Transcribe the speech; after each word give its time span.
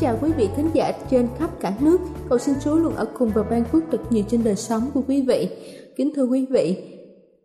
Chào 0.00 0.18
quý 0.22 0.30
vị 0.36 0.48
khán 0.56 0.66
giả 0.74 0.92
trên 1.10 1.28
khắp 1.38 1.60
cả 1.60 1.74
nước. 1.80 2.00
Cầu 2.28 2.38
xin 2.38 2.54
Chúa 2.64 2.76
luôn 2.76 2.94
ở 2.94 3.06
cùng 3.18 3.30
và 3.34 3.42
ban 3.42 3.64
phước 3.64 3.82
thật 3.90 4.00
nhiều 4.10 4.24
trên 4.28 4.44
đời 4.44 4.56
sống 4.56 4.82
của 4.94 5.02
quý 5.08 5.22
vị. 5.22 5.48
Kính 5.96 6.12
thưa 6.14 6.24
quý 6.24 6.46
vị, 6.50 6.76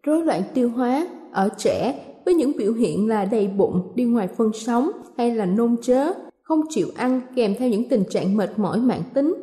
rối 0.04 0.26
loạn 0.26 0.42
tiêu 0.54 0.70
hóa 0.70 1.08
ở 1.32 1.50
trẻ 1.58 2.06
với 2.26 2.34
những 2.34 2.52
biểu 2.58 2.74
hiện 2.74 3.08
là 3.08 3.26
đầy 3.26 3.48
bụng, 3.48 3.92
đi 3.96 4.04
ngoài 4.04 4.28
phân 4.38 4.52
sống 4.54 4.92
hay 5.18 5.36
là 5.36 5.46
nôn 5.46 5.76
chớ, 5.82 6.14
không 6.44 6.62
chịu 6.70 6.88
ăn 6.96 7.22
kèm 7.36 7.56
theo 7.60 7.70
những 7.70 7.90
tình 7.90 8.04
trạng 8.10 8.38
mệt 8.38 8.60
mỏi 8.60 8.80
mãn 8.80 9.02
tính, 9.14 9.36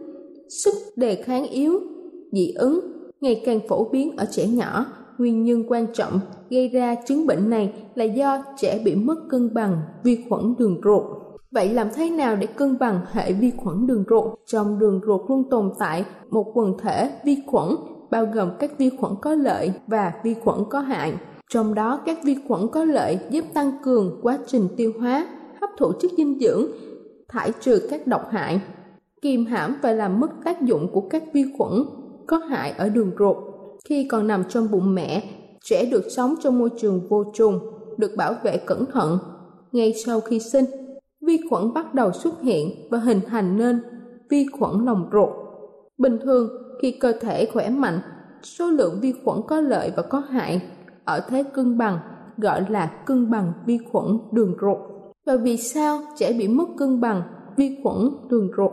sức 0.48 0.74
đề 0.96 1.22
kháng 1.22 1.46
yếu, 1.46 1.80
dị 2.32 2.52
ứng 2.52 2.80
ngày 3.20 3.42
càng 3.46 3.60
phổ 3.68 3.84
biến 3.84 4.16
ở 4.16 4.26
trẻ 4.30 4.46
nhỏ. 4.46 4.86
Nguyên 5.18 5.44
nhân 5.44 5.64
quan 5.68 5.86
trọng 5.94 6.20
gây 6.50 6.68
ra 6.68 6.94
chứng 7.06 7.26
bệnh 7.26 7.50
này 7.50 7.72
là 7.94 8.04
do 8.04 8.44
trẻ 8.58 8.80
bị 8.84 8.94
mất 8.94 9.16
cân 9.28 9.54
bằng 9.54 9.78
vi 10.04 10.18
khuẩn 10.28 10.54
đường 10.58 10.80
ruột 10.84 11.17
Vậy 11.50 11.74
làm 11.74 11.88
thế 11.94 12.10
nào 12.10 12.36
để 12.36 12.46
cân 12.46 12.78
bằng 12.78 13.00
hệ 13.12 13.32
vi 13.32 13.52
khuẩn 13.56 13.86
đường 13.86 14.04
ruột? 14.10 14.38
Trong 14.46 14.78
đường 14.78 15.00
ruột 15.06 15.20
luôn 15.30 15.50
tồn 15.50 15.72
tại 15.78 16.04
một 16.30 16.50
quần 16.54 16.78
thể 16.78 17.10
vi 17.24 17.36
khuẩn 17.46 17.68
bao 18.10 18.26
gồm 18.34 18.50
các 18.58 18.78
vi 18.78 18.90
khuẩn 19.00 19.12
có 19.22 19.34
lợi 19.34 19.72
và 19.86 20.12
vi 20.24 20.34
khuẩn 20.34 20.58
có 20.70 20.80
hại. 20.80 21.14
Trong 21.50 21.74
đó 21.74 22.00
các 22.06 22.18
vi 22.24 22.36
khuẩn 22.48 22.68
có 22.72 22.84
lợi 22.84 23.18
giúp 23.30 23.44
tăng 23.54 23.72
cường 23.84 24.20
quá 24.22 24.38
trình 24.46 24.68
tiêu 24.76 24.92
hóa, 25.00 25.26
hấp 25.60 25.70
thụ 25.78 25.92
chất 26.00 26.10
dinh 26.16 26.38
dưỡng, 26.40 26.66
thải 27.28 27.52
trừ 27.60 27.86
các 27.90 28.06
độc 28.06 28.22
hại, 28.30 28.60
kiềm 29.22 29.46
hãm 29.46 29.76
và 29.82 29.92
làm 29.92 30.20
mất 30.20 30.30
tác 30.44 30.62
dụng 30.62 30.92
của 30.92 31.08
các 31.10 31.22
vi 31.32 31.44
khuẩn 31.58 31.72
có 32.26 32.36
hại 32.36 32.70
ở 32.70 32.88
đường 32.88 33.10
ruột. 33.18 33.36
Khi 33.88 34.08
còn 34.10 34.26
nằm 34.26 34.44
trong 34.48 34.70
bụng 34.70 34.94
mẹ, 34.94 35.22
trẻ 35.64 35.84
được 35.90 36.04
sống 36.16 36.34
trong 36.40 36.58
môi 36.58 36.70
trường 36.80 37.08
vô 37.08 37.24
trùng, 37.34 37.60
được 37.96 38.10
bảo 38.16 38.34
vệ 38.42 38.56
cẩn 38.56 38.86
thận. 38.86 39.18
Ngay 39.72 39.94
sau 40.06 40.20
khi 40.20 40.38
sinh, 40.40 40.64
vi 41.28 41.38
khuẩn 41.50 41.72
bắt 41.72 41.94
đầu 41.94 42.12
xuất 42.12 42.40
hiện 42.42 42.88
và 42.90 42.98
hình 42.98 43.20
thành 43.26 43.58
nên 43.58 43.80
vi 44.30 44.46
khuẩn 44.52 44.84
lòng 44.84 45.08
ruột. 45.12 45.28
Bình 45.98 46.18
thường, 46.22 46.48
khi 46.82 46.90
cơ 46.90 47.12
thể 47.20 47.46
khỏe 47.46 47.70
mạnh, 47.70 48.00
số 48.42 48.70
lượng 48.70 48.98
vi 49.00 49.14
khuẩn 49.24 49.38
có 49.46 49.60
lợi 49.60 49.92
và 49.96 50.02
có 50.02 50.18
hại 50.18 50.62
ở 51.04 51.20
thế 51.28 51.42
cân 51.54 51.78
bằng 51.78 51.98
gọi 52.36 52.64
là 52.68 52.86
cân 52.86 53.30
bằng 53.30 53.52
vi 53.66 53.78
khuẩn 53.92 54.18
đường 54.32 54.54
ruột. 54.60 54.78
Và 55.26 55.36
vì 55.36 55.56
sao 55.56 56.00
trẻ 56.16 56.32
bị 56.32 56.48
mất 56.48 56.64
cân 56.76 57.00
bằng 57.00 57.22
vi 57.56 57.76
khuẩn 57.82 57.96
đường 58.30 58.50
ruột? 58.56 58.72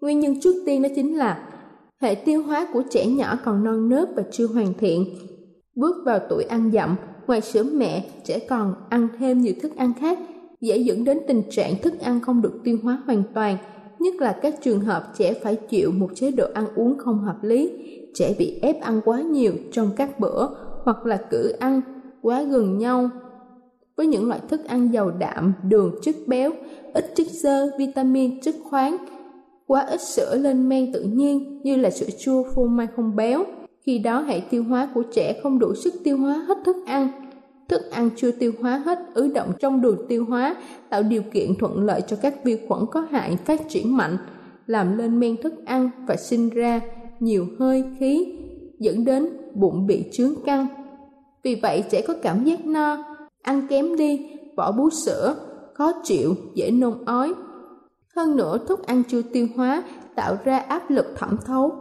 Nguyên 0.00 0.20
nhân 0.20 0.40
trước 0.40 0.62
tiên 0.66 0.82
đó 0.82 0.88
chính 0.96 1.18
là 1.18 1.48
hệ 2.00 2.14
tiêu 2.14 2.42
hóa 2.42 2.68
của 2.72 2.82
trẻ 2.90 3.06
nhỏ 3.06 3.38
còn 3.44 3.64
non 3.64 3.88
nớt 3.88 4.08
và 4.16 4.22
chưa 4.30 4.46
hoàn 4.46 4.74
thiện. 4.78 5.04
Bước 5.76 5.96
vào 6.04 6.18
tuổi 6.28 6.44
ăn 6.44 6.70
dặm, 6.72 6.96
ngoài 7.26 7.40
sữa 7.40 7.64
mẹ, 7.74 8.04
trẻ 8.24 8.38
còn 8.48 8.74
ăn 8.88 9.08
thêm 9.18 9.40
nhiều 9.40 9.54
thức 9.62 9.76
ăn 9.76 9.92
khác 10.00 10.18
dễ 10.64 10.76
dẫn 10.76 11.04
đến 11.04 11.18
tình 11.26 11.42
trạng 11.50 11.74
thức 11.82 12.00
ăn 12.00 12.20
không 12.20 12.42
được 12.42 12.60
tiêu 12.64 12.78
hóa 12.82 13.02
hoàn 13.06 13.22
toàn, 13.34 13.56
nhất 13.98 14.14
là 14.14 14.38
các 14.42 14.54
trường 14.62 14.80
hợp 14.80 15.12
trẻ 15.18 15.34
phải 15.34 15.56
chịu 15.56 15.90
một 15.90 16.08
chế 16.14 16.30
độ 16.30 16.46
ăn 16.54 16.66
uống 16.74 16.98
không 16.98 17.18
hợp 17.18 17.36
lý, 17.42 17.70
trẻ 18.14 18.34
bị 18.38 18.58
ép 18.62 18.80
ăn 18.80 19.00
quá 19.04 19.20
nhiều 19.20 19.52
trong 19.72 19.90
các 19.96 20.20
bữa 20.20 20.48
hoặc 20.84 21.06
là 21.06 21.16
cử 21.30 21.52
ăn 21.60 21.80
quá 22.22 22.42
gần 22.42 22.78
nhau 22.78 23.10
với 23.96 24.06
những 24.06 24.28
loại 24.28 24.40
thức 24.48 24.64
ăn 24.64 24.92
giàu 24.92 25.10
đạm, 25.10 25.52
đường, 25.68 25.94
chất 26.02 26.14
béo, 26.26 26.50
ít 26.94 27.04
chất 27.14 27.26
xơ, 27.42 27.70
vitamin, 27.78 28.40
chất 28.40 28.54
khoáng, 28.64 28.96
quá 29.66 29.80
ít 29.80 30.00
sữa 30.00 30.36
lên 30.36 30.68
men 30.68 30.92
tự 30.92 31.02
nhiên 31.02 31.60
như 31.62 31.76
là 31.76 31.90
sữa 31.90 32.06
chua 32.18 32.44
phô 32.54 32.66
mai 32.66 32.86
không 32.96 33.16
béo. 33.16 33.44
Khi 33.86 33.98
đó 33.98 34.20
hệ 34.20 34.40
tiêu 34.50 34.64
hóa 34.64 34.88
của 34.94 35.02
trẻ 35.12 35.40
không 35.42 35.58
đủ 35.58 35.74
sức 35.74 35.94
tiêu 36.04 36.18
hóa 36.18 36.44
hết 36.48 36.58
thức 36.64 36.76
ăn, 36.86 37.23
thức 37.68 37.90
ăn 37.90 38.10
chưa 38.16 38.30
tiêu 38.30 38.52
hóa 38.60 38.82
hết, 38.86 38.98
ứ 39.14 39.32
động 39.34 39.52
trong 39.60 39.80
đường 39.80 39.98
tiêu 40.08 40.24
hóa, 40.28 40.56
tạo 40.90 41.02
điều 41.02 41.22
kiện 41.32 41.54
thuận 41.58 41.84
lợi 41.84 42.00
cho 42.00 42.16
các 42.22 42.44
vi 42.44 42.58
khuẩn 42.68 42.80
có 42.90 43.00
hại 43.10 43.36
phát 43.36 43.68
triển 43.68 43.96
mạnh, 43.96 44.16
làm 44.66 44.98
lên 44.98 45.20
men 45.20 45.36
thức 45.42 45.54
ăn 45.66 45.90
và 46.06 46.16
sinh 46.16 46.50
ra 46.50 46.80
nhiều 47.20 47.46
hơi 47.58 47.84
khí, 47.98 48.38
dẫn 48.78 49.04
đến 49.04 49.28
bụng 49.54 49.86
bị 49.86 50.04
trướng 50.12 50.34
căng. 50.44 50.66
Vì 51.42 51.54
vậy, 51.54 51.84
trẻ 51.90 52.02
có 52.08 52.14
cảm 52.22 52.44
giác 52.44 52.66
no, 52.66 53.04
ăn 53.42 53.66
kém 53.70 53.96
đi 53.96 54.30
vỏ 54.56 54.72
bú 54.72 54.90
sữa, 54.90 55.34
khó 55.74 55.92
chịu, 56.04 56.34
dễ 56.54 56.70
nôn 56.70 57.04
ói. 57.04 57.34
Hơn 58.16 58.36
nữa, 58.36 58.58
thức 58.68 58.86
ăn 58.86 59.02
chưa 59.08 59.22
tiêu 59.22 59.46
hóa 59.56 59.82
tạo 60.14 60.36
ra 60.44 60.58
áp 60.58 60.90
lực 60.90 61.06
thẩm 61.16 61.36
thấu, 61.46 61.72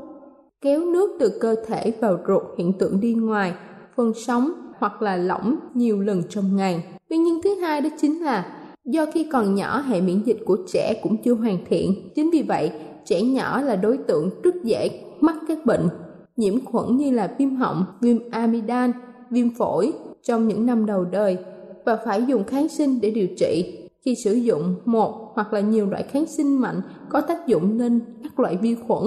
kéo 0.61 0.79
nước 0.79 1.17
từ 1.19 1.37
cơ 1.41 1.55
thể 1.67 1.93
vào 2.01 2.17
ruột 2.27 2.43
hiện 2.57 2.73
tượng 2.79 2.99
đi 2.99 3.13
ngoài, 3.13 3.53
phân 3.95 4.13
sống 4.13 4.51
hoặc 4.83 5.01
là 5.01 5.15
lỏng 5.15 5.55
nhiều 5.73 6.01
lần 6.01 6.21
trong 6.29 6.55
ngày. 6.55 6.83
Nguyên 7.09 7.23
nhân 7.23 7.39
thứ 7.43 7.55
hai 7.55 7.81
đó 7.81 7.89
chính 7.97 8.23
là 8.23 8.45
do 8.85 9.05
khi 9.13 9.27
còn 9.31 9.55
nhỏ 9.55 9.79
hệ 9.79 10.01
miễn 10.01 10.21
dịch 10.25 10.37
của 10.45 10.57
trẻ 10.73 10.99
cũng 11.03 11.17
chưa 11.23 11.33
hoàn 11.33 11.57
thiện. 11.69 12.09
Chính 12.15 12.29
vì 12.31 12.41
vậy, 12.41 12.71
trẻ 13.05 13.21
nhỏ 13.21 13.61
là 13.61 13.75
đối 13.75 13.97
tượng 13.97 14.29
rất 14.43 14.55
dễ 14.63 14.89
mắc 15.21 15.35
các 15.47 15.65
bệnh 15.65 15.89
nhiễm 16.35 16.65
khuẩn 16.65 16.97
như 16.97 17.11
là 17.11 17.35
viêm 17.37 17.55
họng, 17.55 17.85
viêm 18.01 18.17
amidan, 18.31 18.91
viêm 19.29 19.49
phổi 19.49 19.93
trong 20.23 20.47
những 20.47 20.65
năm 20.65 20.85
đầu 20.85 21.05
đời 21.05 21.37
và 21.85 21.97
phải 22.05 22.23
dùng 22.27 22.43
kháng 22.43 22.69
sinh 22.69 23.01
để 23.01 23.11
điều 23.11 23.27
trị. 23.37 23.79
Khi 24.05 24.15
sử 24.23 24.33
dụng 24.33 24.75
một 24.85 25.31
hoặc 25.35 25.53
là 25.53 25.59
nhiều 25.59 25.85
loại 25.85 26.03
kháng 26.03 26.25
sinh 26.25 26.61
mạnh 26.61 26.81
có 27.09 27.21
tác 27.21 27.47
dụng 27.47 27.77
lên 27.79 27.99
các 28.23 28.39
loại 28.39 28.57
vi 28.61 28.75
khuẩn 28.87 29.03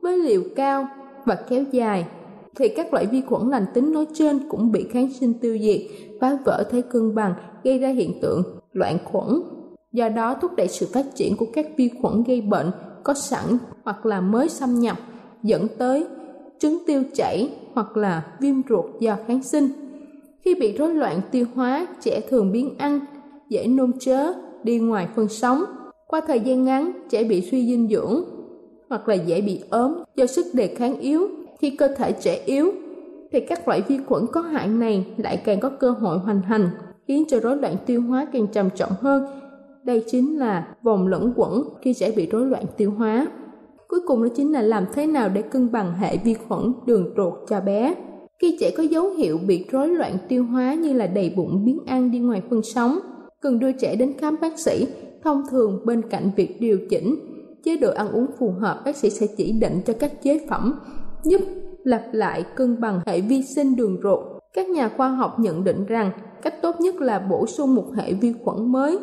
với 0.00 0.18
liều 0.18 0.42
cao 0.56 0.86
và 1.24 1.34
kéo 1.48 1.64
dài 1.72 2.06
thì 2.56 2.68
các 2.68 2.92
loại 2.92 3.06
vi 3.06 3.20
khuẩn 3.20 3.48
lành 3.48 3.64
tính 3.74 3.92
nói 3.92 4.06
trên 4.14 4.48
cũng 4.48 4.72
bị 4.72 4.86
kháng 4.90 5.12
sinh 5.20 5.34
tiêu 5.34 5.58
diệt, 5.58 5.80
phá 6.20 6.38
vỡ 6.44 6.64
thế 6.70 6.82
cân 6.82 7.14
bằng, 7.14 7.34
gây 7.64 7.78
ra 7.78 7.88
hiện 7.88 8.20
tượng 8.20 8.42
loạn 8.72 8.98
khuẩn. 9.04 9.42
Do 9.92 10.08
đó 10.08 10.34
thúc 10.34 10.50
đẩy 10.56 10.68
sự 10.68 10.86
phát 10.92 11.06
triển 11.14 11.36
của 11.36 11.46
các 11.52 11.66
vi 11.76 11.90
khuẩn 12.00 12.22
gây 12.22 12.40
bệnh 12.40 12.70
có 13.04 13.14
sẵn 13.14 13.44
hoặc 13.82 14.06
là 14.06 14.20
mới 14.20 14.48
xâm 14.48 14.80
nhập, 14.80 14.96
dẫn 15.42 15.66
tới 15.78 16.06
trứng 16.58 16.78
tiêu 16.86 17.02
chảy 17.14 17.50
hoặc 17.74 17.96
là 17.96 18.36
viêm 18.40 18.54
ruột 18.68 18.84
do 19.00 19.16
kháng 19.26 19.42
sinh. 19.42 19.68
Khi 20.40 20.54
bị 20.54 20.76
rối 20.76 20.94
loạn 20.94 21.20
tiêu 21.30 21.46
hóa, 21.54 21.86
trẻ 22.00 22.20
thường 22.30 22.52
biến 22.52 22.74
ăn, 22.78 23.00
dễ 23.48 23.66
nôn 23.66 23.92
chớ, 24.00 24.32
đi 24.64 24.78
ngoài 24.78 25.08
phân 25.16 25.28
sống. 25.28 25.64
Qua 26.06 26.20
thời 26.26 26.40
gian 26.40 26.64
ngắn, 26.64 26.92
trẻ 27.10 27.24
bị 27.24 27.40
suy 27.50 27.66
dinh 27.66 27.88
dưỡng 27.88 28.24
hoặc 28.88 29.08
là 29.08 29.14
dễ 29.14 29.40
bị 29.40 29.60
ốm 29.70 29.94
do 30.16 30.26
sức 30.26 30.46
đề 30.52 30.74
kháng 30.74 31.00
yếu. 31.00 31.28
Khi 31.62 31.70
cơ 31.70 31.88
thể 31.88 32.12
trẻ 32.12 32.42
yếu 32.46 32.72
thì 33.32 33.40
các 33.40 33.68
loại 33.68 33.82
vi 33.88 33.98
khuẩn 34.06 34.26
có 34.32 34.40
hại 34.40 34.68
này 34.68 35.06
lại 35.16 35.36
càng 35.44 35.60
có 35.60 35.68
cơ 35.68 35.90
hội 35.90 36.18
hoành 36.18 36.40
hành, 36.40 36.70
khiến 37.08 37.24
cho 37.28 37.40
rối 37.40 37.56
loạn 37.56 37.76
tiêu 37.86 38.02
hóa 38.02 38.26
càng 38.32 38.46
trầm 38.52 38.70
trọng 38.70 38.92
hơn. 39.00 39.26
Đây 39.84 40.04
chính 40.06 40.38
là 40.38 40.74
vòng 40.82 41.06
lẫn 41.06 41.32
quẩn 41.36 41.64
khi 41.82 41.94
trẻ 41.94 42.12
bị 42.16 42.26
rối 42.26 42.46
loạn 42.46 42.64
tiêu 42.76 42.90
hóa. 42.90 43.26
Cuối 43.88 44.00
cùng 44.06 44.22
đó 44.22 44.28
chính 44.36 44.52
là 44.52 44.62
làm 44.62 44.84
thế 44.94 45.06
nào 45.06 45.28
để 45.28 45.42
cân 45.42 45.72
bằng 45.72 45.94
hệ 45.94 46.16
vi 46.16 46.34
khuẩn 46.34 46.72
đường 46.86 47.12
ruột 47.16 47.34
cho 47.48 47.60
bé. 47.60 47.94
Khi 48.38 48.56
trẻ 48.60 48.70
có 48.76 48.82
dấu 48.82 49.10
hiệu 49.10 49.38
bị 49.46 49.64
rối 49.72 49.88
loạn 49.88 50.16
tiêu 50.28 50.44
hóa 50.44 50.74
như 50.74 50.92
là 50.92 51.06
đầy 51.06 51.34
bụng 51.36 51.64
biến 51.64 51.78
ăn 51.86 52.10
đi 52.10 52.18
ngoài 52.18 52.42
phân 52.50 52.62
sống, 52.62 52.98
cần 53.40 53.58
đưa 53.58 53.72
trẻ 53.72 53.96
đến 53.96 54.14
khám 54.18 54.36
bác 54.40 54.58
sĩ. 54.58 54.86
Thông 55.24 55.42
thường 55.50 55.80
bên 55.84 56.02
cạnh 56.10 56.30
việc 56.36 56.60
điều 56.60 56.78
chỉnh 56.90 57.16
chế 57.64 57.76
độ 57.76 57.90
ăn 57.90 58.12
uống 58.12 58.26
phù 58.38 58.50
hợp, 58.50 58.82
bác 58.84 58.96
sĩ 58.96 59.10
sẽ 59.10 59.26
chỉ 59.36 59.52
định 59.52 59.80
cho 59.86 59.92
các 59.92 60.22
chế 60.22 60.46
phẩm 60.48 60.74
giúp 61.24 61.40
lặp 61.84 62.02
lại 62.12 62.44
cân 62.56 62.80
bằng 62.80 63.00
hệ 63.06 63.20
vi 63.20 63.42
sinh 63.42 63.76
đường 63.76 63.98
ruột. 64.02 64.18
Các 64.54 64.68
nhà 64.68 64.88
khoa 64.96 65.08
học 65.08 65.38
nhận 65.38 65.64
định 65.64 65.86
rằng 65.86 66.10
cách 66.42 66.62
tốt 66.62 66.80
nhất 66.80 66.94
là 66.94 67.18
bổ 67.18 67.46
sung 67.46 67.74
một 67.74 67.86
hệ 67.96 68.12
vi 68.12 68.34
khuẩn 68.44 68.72
mới 68.72 68.98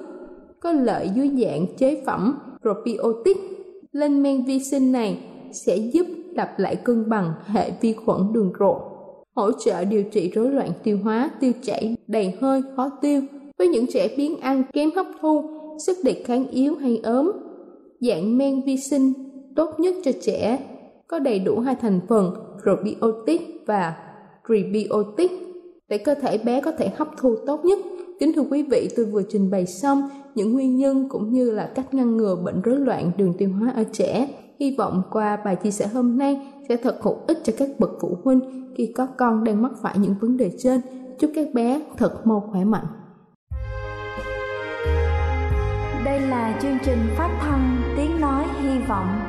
có 0.60 0.72
lợi 0.72 1.10
dưới 1.16 1.30
dạng 1.30 1.66
chế 1.78 2.02
phẩm 2.06 2.40
probiotic. 2.62 3.38
Lên 3.92 4.24
men 4.24 4.46
vi 4.46 4.60
sinh 4.60 4.92
này 4.92 5.20
sẽ 5.52 5.78
giúp 5.78 6.08
lặp 6.36 6.60
lại 6.60 6.76
cân 6.76 7.10
bằng 7.10 7.34
hệ 7.46 7.72
vi 7.82 7.94
khuẩn 7.94 8.34
đường 8.34 8.54
ruột, 8.60 8.78
hỗ 9.36 9.52
trợ 9.52 9.84
điều 9.86 10.04
trị 10.04 10.32
rối 10.34 10.52
loạn 10.52 10.70
tiêu 10.84 10.98
hóa, 11.04 11.30
tiêu 11.40 11.52
chảy, 11.62 11.96
đầy 12.08 12.34
hơi, 12.42 12.62
khó 12.76 12.90
tiêu 13.02 13.22
với 13.58 13.68
những 13.68 13.86
trẻ 13.88 14.10
biến 14.18 14.40
ăn 14.40 14.64
kém 14.74 14.90
hấp 14.96 15.06
thu, 15.22 15.44
sức 15.86 15.98
đề 16.04 16.24
kháng 16.26 16.48
yếu 16.48 16.76
hay 16.76 16.98
ốm. 17.04 17.32
Dạng 18.00 18.38
men 18.38 18.62
vi 18.66 18.78
sinh 18.78 19.14
tốt 19.56 19.80
nhất 19.80 19.96
cho 20.04 20.12
trẻ 20.22 20.60
có 21.10 21.20
đầy 21.20 21.40
đủ 21.40 21.60
hai 21.60 21.76
thành 21.76 22.00
phần 22.08 22.34
probiotic 22.64 23.42
và 23.68 23.96
prebiotic 24.46 25.32
để 25.88 25.98
cơ 25.98 26.16
thể 26.16 26.38
bé 26.38 26.62
có 26.62 26.72
thể 26.72 26.90
hấp 26.98 27.08
thu 27.18 27.36
tốt 27.48 27.66
nhất. 27.66 27.80
Kính 28.20 28.32
thưa 28.36 28.42
quý 28.52 28.64
vị, 28.64 28.90
tôi 28.96 29.06
vừa 29.06 29.22
trình 29.30 29.52
bày 29.52 29.66
xong 29.66 30.10
những 30.36 30.54
nguyên 30.54 30.76
nhân 30.76 31.10
cũng 31.10 31.34
như 31.34 31.52
là 31.52 31.72
cách 31.76 31.94
ngăn 31.94 32.18
ngừa 32.18 32.36
bệnh 32.36 32.62
rối 32.62 32.80
loạn 32.80 33.12
đường 33.18 33.34
tiêu 33.38 33.50
hóa 33.60 33.72
ở 33.76 33.84
trẻ. 33.92 34.28
Hy 34.60 34.76
vọng 34.78 35.02
qua 35.12 35.38
bài 35.46 35.56
chia 35.56 35.72
sẻ 35.72 35.88
hôm 35.88 36.18
nay 36.18 36.48
sẽ 36.70 36.78
thật 36.78 37.00
hữu 37.02 37.18
ích 37.28 37.38
cho 37.44 37.54
các 37.58 37.70
bậc 37.80 37.90
phụ 38.02 38.18
huynh 38.24 38.40
khi 38.78 38.94
có 38.96 39.08
con 39.18 39.44
đang 39.44 39.62
mắc 39.62 39.72
phải 39.82 39.96
những 39.98 40.16
vấn 40.22 40.38
đề 40.38 40.52
trên. 40.58 40.82
Chúc 41.20 41.32
các 41.36 41.48
bé 41.54 41.82
thật 41.98 42.28
mau 42.28 42.50
khỏe 42.52 42.64
mạnh. 42.64 42.86
Đây 46.06 46.20
là 46.20 46.60
chương 46.62 46.78
trình 46.86 47.00
phát 47.18 47.40
thanh 47.42 47.78
Tiếng 47.98 48.22
Nói 48.22 48.46
Hy 48.62 48.80
Vọng 48.88 49.29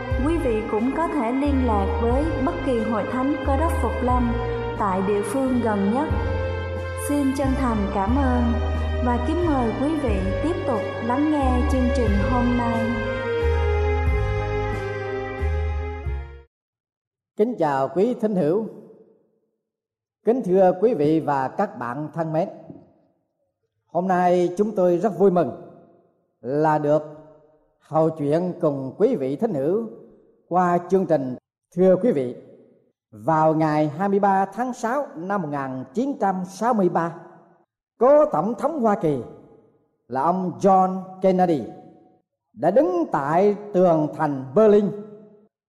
quý 0.27 0.37
vị 0.37 0.61
cũng 0.71 0.91
có 0.97 1.07
thể 1.07 1.31
liên 1.31 1.65
lạc 1.65 1.99
với 2.01 2.23
bất 2.45 2.53
kỳ 2.65 2.79
hội 2.79 3.03
thánh 3.11 3.35
Cơ 3.45 3.57
đốc 3.57 3.71
Phục 3.81 3.91
Lâm 4.03 4.33
tại 4.79 5.01
địa 5.07 5.21
phương 5.21 5.61
gần 5.63 5.93
nhất. 5.93 6.07
Xin 7.09 7.27
chân 7.37 7.47
thành 7.57 7.77
cảm 7.95 8.15
ơn 8.17 8.43
và 9.05 9.25
kính 9.27 9.45
mời 9.47 9.71
quý 9.81 9.99
vị 10.03 10.17
tiếp 10.43 10.55
tục 10.67 10.79
lắng 11.05 11.31
nghe 11.31 11.69
chương 11.71 11.87
trình 11.95 12.11
hôm 12.31 12.57
nay. 12.57 12.91
Kính 17.37 17.55
chào 17.59 17.89
quý 17.95 18.13
thính 18.13 18.35
hữu. 18.35 18.65
Kính 20.25 20.41
thưa 20.45 20.73
quý 20.81 20.93
vị 20.93 21.19
và 21.19 21.47
các 21.47 21.79
bạn 21.79 22.07
thân 22.13 22.33
mến. 22.33 22.49
Hôm 23.85 24.07
nay 24.07 24.49
chúng 24.57 24.75
tôi 24.75 24.97
rất 24.97 25.19
vui 25.19 25.31
mừng 25.31 25.51
là 26.41 26.77
được 26.77 27.03
hầu 27.79 28.09
chuyện 28.09 28.53
cùng 28.61 28.93
quý 28.97 29.15
vị 29.15 29.35
thính 29.35 29.53
hữu 29.53 30.00
qua 30.51 30.77
chương 30.89 31.05
trình 31.05 31.35
Thưa 31.75 31.95
quý 31.95 32.11
vị, 32.11 32.35
vào 33.11 33.53
ngày 33.53 33.87
23 33.87 34.45
tháng 34.45 34.73
6 34.73 35.05
năm 35.15 35.41
1963, 35.41 37.15
cố 37.99 38.25
tổng 38.25 38.53
thống 38.55 38.81
Hoa 38.81 38.95
Kỳ 38.95 39.17
là 40.07 40.21
ông 40.21 40.51
John 40.59 41.01
Kennedy 41.21 41.63
đã 42.53 42.71
đứng 42.71 43.05
tại 43.11 43.55
tường 43.73 44.07
thành 44.15 44.45
Berlin. 44.55 44.91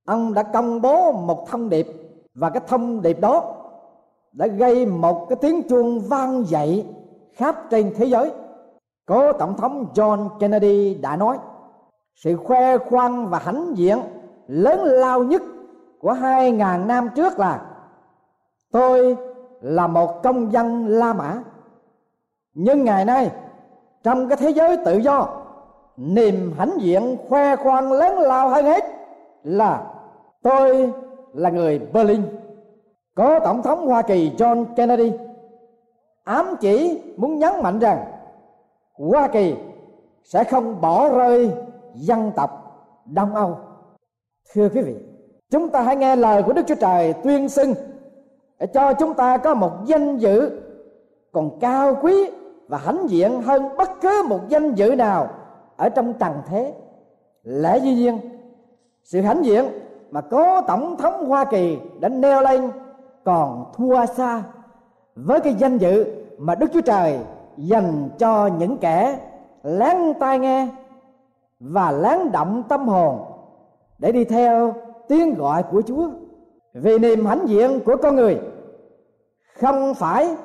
Ông 0.06 0.34
đã 0.34 0.42
công 0.42 0.80
bố 0.80 1.12
một 1.12 1.48
thông 1.48 1.68
điệp 1.68 1.86
và 2.34 2.50
cái 2.50 2.62
thông 2.66 3.02
điệp 3.02 3.20
đó 3.20 3.54
đã 4.32 4.46
gây 4.46 4.86
một 4.86 5.26
cái 5.28 5.36
tiếng 5.40 5.68
chuông 5.68 6.00
vang 6.00 6.44
dậy 6.46 6.86
khắp 7.32 7.56
trên 7.70 7.92
thế 7.96 8.04
giới. 8.04 8.32
Cố 9.06 9.32
tổng 9.32 9.56
thống 9.56 9.86
John 9.94 10.28
Kennedy 10.38 10.94
đã 10.94 11.16
nói 11.16 11.38
sự 12.14 12.36
khoe 12.36 12.78
khoang 12.78 13.28
và 13.28 13.38
hãnh 13.38 13.72
diện 13.76 13.98
lớn 14.52 14.80
lao 14.84 15.22
nhất 15.22 15.42
của 15.98 16.12
hai 16.12 16.50
ngàn 16.50 16.86
năm 16.86 17.08
trước 17.14 17.38
là 17.38 17.60
tôi 18.72 19.16
là 19.60 19.86
một 19.86 20.22
công 20.22 20.52
dân 20.52 20.86
La 20.88 21.12
Mã 21.12 21.42
nhưng 22.54 22.84
ngày 22.84 23.04
nay, 23.04 23.30
trong 24.02 24.28
cái 24.28 24.36
thế 24.36 24.50
giới 24.50 24.76
tự 24.84 24.96
do, 24.96 25.28
niềm 25.96 26.54
hãnh 26.58 26.78
diện 26.80 27.16
khoe 27.28 27.56
khoang 27.56 27.92
lớn 27.92 28.18
lao 28.18 28.48
hơn 28.48 28.64
hết 28.64 28.84
là 29.42 29.84
tôi 30.42 30.92
là 31.32 31.50
người 31.50 31.78
Berlin, 31.78 32.22
có 33.14 33.40
tổng 33.40 33.62
thống 33.62 33.86
Hoa 33.86 34.02
Kỳ 34.02 34.32
John 34.38 34.64
Kennedy 34.76 35.12
ám 36.24 36.56
chỉ 36.60 37.02
muốn 37.16 37.38
nhấn 37.38 37.52
mạnh 37.62 37.78
rằng 37.78 38.04
Hoa 38.92 39.28
Kỳ 39.28 39.54
sẽ 40.24 40.44
không 40.44 40.80
bỏ 40.80 41.08
rơi 41.08 41.52
dân 41.94 42.32
tộc 42.36 42.50
Đông 43.06 43.34
Âu. 43.34 43.56
Thưa 44.54 44.68
quý 44.68 44.80
vị, 44.80 44.94
chúng 45.50 45.68
ta 45.68 45.82
hãy 45.82 45.96
nghe 45.96 46.16
lời 46.16 46.42
của 46.42 46.52
Đức 46.52 46.62
Chúa 46.66 46.74
Trời 46.74 47.12
tuyên 47.12 47.48
xưng 47.48 47.74
để 48.58 48.66
cho 48.66 48.92
chúng 48.92 49.14
ta 49.14 49.36
có 49.36 49.54
một 49.54 49.72
danh 49.84 50.18
dự 50.18 50.60
còn 51.32 51.58
cao 51.60 51.96
quý 52.02 52.30
và 52.68 52.78
hãnh 52.78 53.06
diện 53.08 53.42
hơn 53.42 53.76
bất 53.76 53.90
cứ 54.00 54.22
một 54.28 54.40
danh 54.48 54.74
dự 54.74 54.94
nào 54.94 55.28
ở 55.76 55.88
trong 55.88 56.14
trần 56.14 56.32
thế. 56.46 56.74
Lẽ 57.42 57.78
duy 57.78 57.94
nhiên, 57.94 58.18
sự 59.04 59.20
hãnh 59.20 59.44
diện 59.44 59.64
mà 60.10 60.20
có 60.20 60.60
tổng 60.60 60.96
thống 60.96 61.26
Hoa 61.28 61.44
Kỳ 61.44 61.78
đã 62.00 62.08
nêu 62.08 62.40
lên 62.40 62.70
còn 63.24 63.72
thua 63.76 64.06
xa 64.06 64.42
với 65.14 65.40
cái 65.40 65.54
danh 65.54 65.78
dự 65.78 66.24
mà 66.38 66.54
Đức 66.54 66.66
Chúa 66.72 66.80
Trời 66.80 67.18
dành 67.56 68.08
cho 68.18 68.46
những 68.58 68.76
kẻ 68.76 69.18
lắng 69.62 70.12
tai 70.20 70.38
nghe 70.38 70.68
và 71.60 71.90
lắng 71.90 72.32
động 72.32 72.62
tâm 72.68 72.88
hồn 72.88 73.31
để 74.02 74.12
đi 74.12 74.24
theo 74.24 74.74
tiếng 75.08 75.34
gọi 75.34 75.62
của 75.62 75.82
Chúa. 75.82 76.08
Vì 76.74 76.98
niềm 76.98 77.26
hãnh 77.26 77.48
diện 77.48 77.80
của 77.86 77.96
con 77.96 78.16
người 78.16 78.40
không 79.60 79.94
phải 79.94 80.36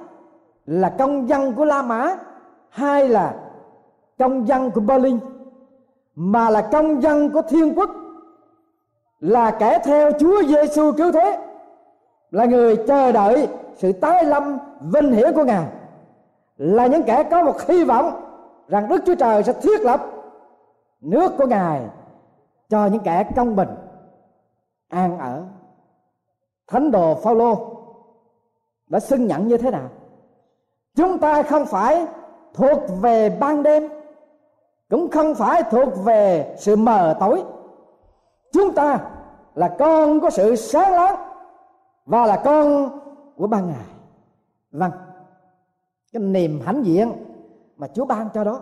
là 0.65 0.89
công 0.89 1.29
dân 1.29 1.53
của 1.53 1.65
La 1.65 1.81
Mã 1.81 2.17
hay 2.69 3.09
là 3.09 3.35
công 4.19 4.47
dân 4.47 4.71
của 4.71 4.81
Berlin, 4.81 5.19
mà 6.15 6.49
là 6.49 6.61
công 6.61 7.03
dân 7.03 7.29
của 7.29 7.41
thiên 7.41 7.75
quốc, 7.75 7.89
là 9.19 9.51
kẻ 9.51 9.79
theo 9.83 10.11
Chúa 10.19 10.43
Giêsu 10.43 10.91
cứu 10.91 11.11
thế, 11.11 11.39
là 12.31 12.45
người 12.45 12.75
chờ 12.75 13.11
đợi 13.11 13.47
sự 13.75 13.91
tái 13.91 14.25
lâm 14.25 14.57
vinh 14.81 15.11
hiển 15.11 15.33
của 15.35 15.43
ngài, 15.43 15.65
là 16.57 16.87
những 16.87 17.03
kẻ 17.03 17.23
có 17.23 17.43
một 17.43 17.61
hy 17.67 17.83
vọng 17.83 18.21
rằng 18.67 18.87
đức 18.89 19.01
chúa 19.05 19.15
trời 19.15 19.43
sẽ 19.43 19.53
thiết 19.53 19.81
lập 19.81 20.05
nước 21.01 21.31
của 21.37 21.47
ngài 21.47 21.81
cho 22.69 22.85
những 22.85 23.03
kẻ 23.03 23.23
công 23.35 23.55
bình, 23.55 23.69
an 24.89 25.19
ở. 25.19 25.45
Thánh 26.67 26.91
đồ 26.91 27.15
phaolô 27.15 27.73
đã 28.87 28.99
xưng 28.99 29.27
nhận 29.27 29.47
như 29.47 29.57
thế 29.57 29.71
nào? 29.71 29.89
Chúng 30.95 31.19
ta 31.19 31.43
không 31.43 31.65
phải 31.65 32.07
thuộc 32.53 32.79
về 33.01 33.37
ban 33.39 33.63
đêm, 33.63 33.89
cũng 34.89 35.11
không 35.11 35.35
phải 35.35 35.63
thuộc 35.63 35.89
về 36.03 36.55
sự 36.59 36.75
mờ 36.75 37.17
tối. 37.19 37.43
Chúng 38.51 38.73
ta 38.73 38.99
là 39.55 39.75
con 39.79 40.19
có 40.19 40.29
sự 40.29 40.55
sáng 40.55 40.91
láng 40.91 41.15
và 42.05 42.25
là 42.25 42.41
con 42.45 42.89
của 43.35 43.47
ban 43.47 43.67
ngày. 43.67 43.85
Vâng 44.71 44.91
cái 46.13 46.23
niềm 46.23 46.61
hãnh 46.65 46.85
diện 46.85 47.13
mà 47.77 47.87
Chúa 47.87 48.05
ban 48.05 48.29
cho 48.33 48.43
đó, 48.43 48.59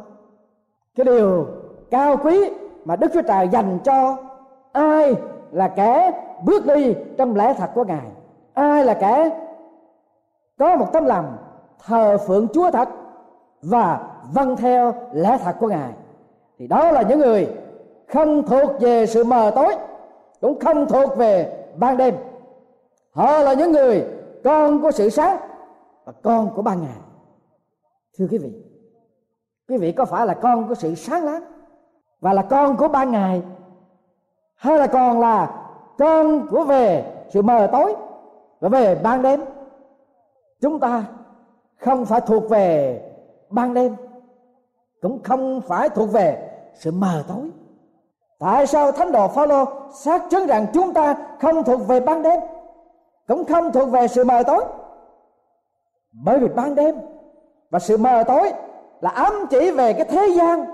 cái 0.95 1.05
điều 1.05 1.47
cao 1.91 2.17
quý 2.23 2.49
mà 2.85 2.95
Đức 2.95 3.11
Chúa 3.13 3.21
Trời 3.21 3.47
dành 3.47 3.79
cho 3.83 4.17
ai 4.71 5.15
là 5.51 5.67
kẻ 5.67 6.11
bước 6.43 6.65
đi 6.65 6.95
trong 7.17 7.35
lẽ 7.35 7.53
thật 7.53 7.69
của 7.75 7.83
ngài? 7.83 8.07
Ai 8.53 8.85
là 8.85 8.93
kẻ 8.93 9.29
có 10.59 10.75
một 10.75 10.93
tấm 10.93 11.05
lòng 11.05 11.37
thờ 11.85 12.17
phượng 12.17 12.47
chúa 12.53 12.71
thật 12.71 12.89
và 13.61 13.99
vâng 14.33 14.55
theo 14.55 14.93
lẽ 15.13 15.37
thật 15.43 15.55
của 15.59 15.67
ngài? 15.67 15.91
Thì 16.57 16.67
đó 16.67 16.91
là 16.91 17.01
những 17.01 17.19
người 17.19 17.47
không 18.07 18.43
thuộc 18.43 18.71
về 18.79 19.05
sự 19.05 19.23
mờ 19.23 19.51
tối, 19.55 19.75
cũng 20.41 20.59
không 20.59 20.85
thuộc 20.87 21.17
về 21.17 21.65
ban 21.75 21.97
đêm. 21.97 22.15
Họ 23.11 23.37
là 23.37 23.53
những 23.53 23.71
người 23.71 24.05
con 24.43 24.81
của 24.81 24.91
sự 24.91 25.09
sáng 25.09 25.37
và 26.05 26.13
con 26.23 26.49
của 26.55 26.61
ban 26.61 26.81
ngày. 26.81 26.97
Thưa 28.17 28.27
quý 28.31 28.37
vị 28.37 28.53
quý 29.69 29.77
vị 29.77 29.91
có 29.91 30.05
phải 30.05 30.27
là 30.27 30.33
con 30.33 30.67
của 30.67 30.75
sự 30.75 30.95
sáng 30.95 31.25
láng? 31.25 31.43
Và 32.21 32.33
là 32.33 32.41
con 32.41 32.77
của 32.77 32.87
ban 32.87 33.11
ngày. 33.11 33.41
Hay 34.55 34.77
là 34.77 34.87
còn 34.87 35.19
là 35.19 35.61
con 35.97 36.47
của 36.47 36.63
về 36.63 37.13
sự 37.29 37.41
mờ 37.41 37.67
tối 37.71 37.95
và 38.59 38.69
về 38.69 38.95
ban 38.95 39.21
đêm. 39.21 39.41
Chúng 40.61 40.79
ta 40.79 41.03
không 41.77 42.05
phải 42.05 42.21
thuộc 42.21 42.49
về 42.49 43.01
ban 43.49 43.73
đêm, 43.73 43.95
cũng 45.01 45.23
không 45.23 45.61
phải 45.61 45.89
thuộc 45.89 46.11
về 46.11 46.49
sự 46.73 46.91
mờ 46.91 47.23
tối. 47.27 47.49
Tại 48.39 48.67
sao 48.67 48.91
thánh 48.91 49.11
đồ 49.11 49.27
phaolô 49.27 49.65
xác 49.93 50.21
chứng 50.29 50.47
rằng 50.47 50.65
chúng 50.73 50.93
ta 50.93 51.15
không 51.41 51.63
thuộc 51.63 51.87
về 51.87 51.99
ban 51.99 52.23
đêm, 52.23 52.39
cũng 53.27 53.45
không 53.45 53.71
thuộc 53.71 53.89
về 53.89 54.07
sự 54.07 54.23
mờ 54.23 54.43
tối? 54.43 54.63
Bởi 56.11 56.39
vì 56.39 56.47
ban 56.47 56.75
đêm 56.75 56.95
và 57.69 57.79
sự 57.79 57.97
mờ 57.97 58.23
tối 58.27 58.53
là 59.01 59.09
ám 59.09 59.33
chỉ 59.49 59.71
về 59.71 59.93
cái 59.93 60.05
thế 60.05 60.27
gian 60.27 60.65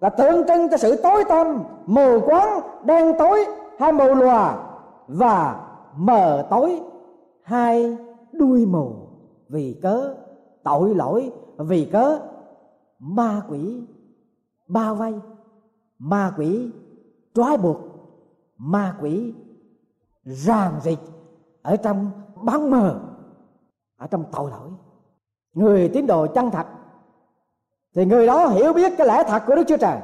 là 0.00 0.08
tượng 0.08 0.46
trưng 0.48 0.70
cho 0.70 0.76
sự 0.76 0.96
tối 1.02 1.24
tăm, 1.28 1.64
mù 1.86 2.20
quáng, 2.26 2.60
đen 2.84 3.14
tối 3.18 3.46
hay 3.78 3.92
mù 3.92 4.14
lòa 4.14 4.66
và 5.08 5.66
mờ 5.96 6.46
tối. 6.50 6.80
Hai 7.42 7.96
đuôi 8.32 8.66
mù, 8.66 8.92
vì 9.48 9.78
cớ 9.82 10.14
tội 10.64 10.94
lỗi, 10.94 11.32
vì 11.58 11.84
cớ 11.84 12.18
ma 12.98 13.42
quỷ 13.48 13.86
bao 14.68 14.94
vây. 14.94 15.20
Ma 15.98 16.32
quỷ 16.36 16.70
trói 17.34 17.56
buộc, 17.56 17.78
ma 18.56 18.96
quỷ 19.00 19.34
ràng 20.22 20.80
rịch 20.82 20.98
ở 21.62 21.76
trong 21.76 22.10
bóng 22.44 22.70
mờ, 22.70 23.00
ở 23.96 24.06
trong 24.06 24.24
tội 24.32 24.50
lỗi. 24.50 24.68
Người 25.54 25.88
tín 25.88 26.06
đồ 26.06 26.26
chân 26.26 26.50
thật 26.50 26.66
thì 27.94 28.04
người 28.04 28.26
đó 28.26 28.46
hiểu 28.46 28.72
biết 28.72 28.92
cái 28.98 29.06
lẽ 29.06 29.22
thật 29.28 29.42
của 29.46 29.54
đức 29.54 29.64
chúa 29.68 29.76
trời. 29.76 29.96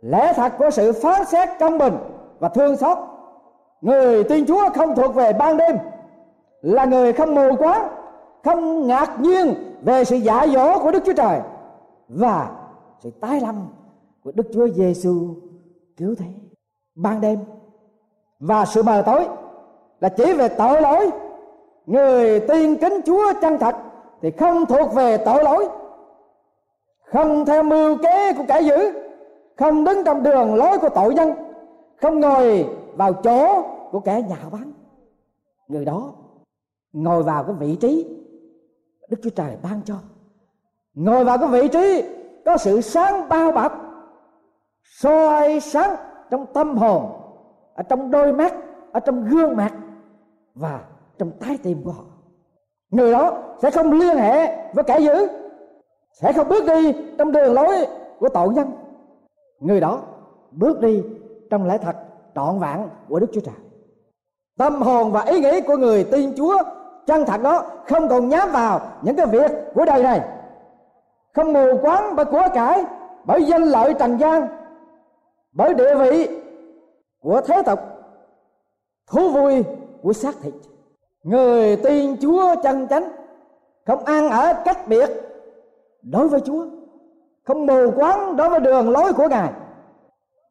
Lẽ 0.00 0.32
thật 0.32 0.52
của 0.58 0.70
sự 0.70 0.92
phán 0.92 1.24
xét 1.24 1.48
công 1.60 1.78
bình 1.78 1.94
và 2.38 2.48
thương 2.48 2.76
xót. 2.76 2.98
Người 3.80 4.24
tin 4.24 4.46
chúa 4.46 4.68
không 4.74 4.94
thuộc 4.94 5.14
về 5.14 5.32
ban 5.32 5.56
đêm, 5.56 5.78
là 6.62 6.84
người 6.84 7.12
không 7.12 7.34
mù 7.34 7.56
quáng, 7.58 7.88
không 8.44 8.86
ngạc 8.86 9.20
nhiên 9.20 9.54
về 9.82 10.04
sự 10.04 10.16
dạy 10.16 10.50
dỗ 10.50 10.78
của 10.78 10.90
đức 10.90 11.02
chúa 11.06 11.12
trời 11.12 11.40
và 12.08 12.50
sự 13.00 13.10
tái 13.20 13.40
lâm 13.40 13.68
của 14.24 14.32
đức 14.34 14.46
chúa 14.54 14.68
giêsu 14.68 15.34
cứu 15.96 16.14
thế 16.18 16.26
ban 16.94 17.20
đêm. 17.20 17.38
Và 18.40 18.64
sự 18.64 18.82
mờ 18.82 19.02
tối 19.06 19.28
là 20.00 20.08
chỉ 20.08 20.32
về 20.32 20.48
tội 20.48 20.82
lỗi. 20.82 21.10
Người 21.86 22.40
tin 22.40 22.76
kính 22.76 23.00
chúa 23.06 23.32
chân 23.40 23.58
thật 23.58 23.76
thì 24.22 24.30
không 24.30 24.66
thuộc 24.66 24.94
về 24.94 25.16
tội 25.16 25.44
lỗi 25.44 25.68
không 27.12 27.46
theo 27.46 27.62
mưu 27.62 27.98
kế 27.98 28.32
của 28.32 28.44
kẻ 28.48 28.60
dữ, 28.60 28.92
không 29.56 29.84
đứng 29.84 30.04
trong 30.04 30.22
đường 30.22 30.54
lối 30.54 30.78
của 30.78 30.88
tội 30.88 31.14
nhân, 31.14 31.32
không 32.00 32.20
ngồi 32.20 32.68
vào 32.96 33.12
chỗ 33.12 33.62
của 33.90 34.00
kẻ 34.00 34.22
nhạo 34.28 34.50
báng 34.50 34.72
người 35.68 35.84
đó 35.84 36.12
ngồi 36.92 37.22
vào 37.22 37.44
cái 37.44 37.54
vị 37.58 37.76
trí 37.76 38.06
đức 39.08 39.16
chúa 39.22 39.30
trời 39.30 39.56
ban 39.62 39.80
cho. 39.84 39.94
Ngồi 40.94 41.24
vào 41.24 41.38
cái 41.38 41.48
vị 41.48 41.68
trí 41.68 42.04
có 42.44 42.56
sự 42.56 42.80
sáng 42.80 43.28
bao 43.28 43.52
bọc, 43.52 43.72
soi 44.82 45.60
sáng 45.60 45.96
trong 46.30 46.46
tâm 46.54 46.76
hồn, 46.76 47.12
ở 47.74 47.82
trong 47.82 48.10
đôi 48.10 48.32
mắt, 48.32 48.54
ở 48.92 49.00
trong 49.00 49.24
gương 49.24 49.56
mặt 49.56 49.72
và 50.54 50.80
trong 51.18 51.30
trái 51.40 51.58
tim 51.62 51.82
của 51.84 51.90
họ. 51.90 52.04
Người 52.90 53.12
đó 53.12 53.42
sẽ 53.62 53.70
không 53.70 53.92
liên 53.92 54.16
hệ 54.16 54.66
với 54.72 54.84
kẻ 54.84 54.98
dữ 54.98 55.28
sẽ 56.20 56.32
không 56.32 56.48
bước 56.48 56.66
đi 56.66 56.92
trong 57.18 57.32
đường 57.32 57.52
lối 57.52 57.86
của 58.18 58.28
tội 58.28 58.48
nhân. 58.48 58.70
Người 59.60 59.80
đó 59.80 60.00
bước 60.50 60.80
đi 60.80 61.02
trong 61.50 61.66
lẽ 61.66 61.78
thật 61.78 61.96
trọn 62.34 62.58
vẹn 62.58 62.88
của 63.08 63.18
đức 63.18 63.26
chúa 63.32 63.40
trời. 63.40 63.54
Tâm 64.58 64.82
hồn 64.82 65.12
và 65.12 65.22
ý 65.22 65.40
nghĩ 65.40 65.60
của 65.60 65.76
người 65.76 66.04
tin 66.04 66.34
chúa, 66.36 66.62
chân 67.06 67.24
thật 67.24 67.42
đó 67.42 67.64
không 67.86 68.08
còn 68.08 68.28
nhắm 68.28 68.52
vào 68.52 68.80
những 69.02 69.16
cái 69.16 69.26
việc 69.26 69.50
của 69.74 69.84
đời 69.84 70.02
này. 70.02 70.20
Không 71.34 71.52
mù 71.52 71.78
quáng 71.82 72.16
bởi 72.16 72.24
của 72.24 72.48
cải 72.54 72.84
bởi 73.24 73.44
danh 73.44 73.62
lợi 73.62 73.94
trần 73.98 74.18
gian, 74.18 74.48
bởi 75.52 75.74
địa 75.74 75.94
vị 75.94 76.28
của 77.20 77.40
thế 77.40 77.62
tục, 77.62 77.78
thú 79.10 79.30
vui 79.30 79.64
của 80.02 80.12
xác 80.12 80.34
thịt. 80.42 80.54
Người 81.22 81.76
tin 81.76 82.16
chúa 82.20 82.54
chân 82.62 82.88
chánh, 82.88 83.08
không 83.86 84.04
ăn 84.04 84.28
ở 84.30 84.54
cách 84.64 84.88
biệt 84.88 85.27
đối 86.10 86.28
với 86.28 86.40
chúa, 86.40 86.66
không 87.44 87.66
mù 87.66 87.90
quáng 87.96 88.36
đối 88.36 88.50
với 88.50 88.60
đường 88.60 88.90
lối 88.90 89.12
của 89.12 89.28
ngài. 89.28 89.52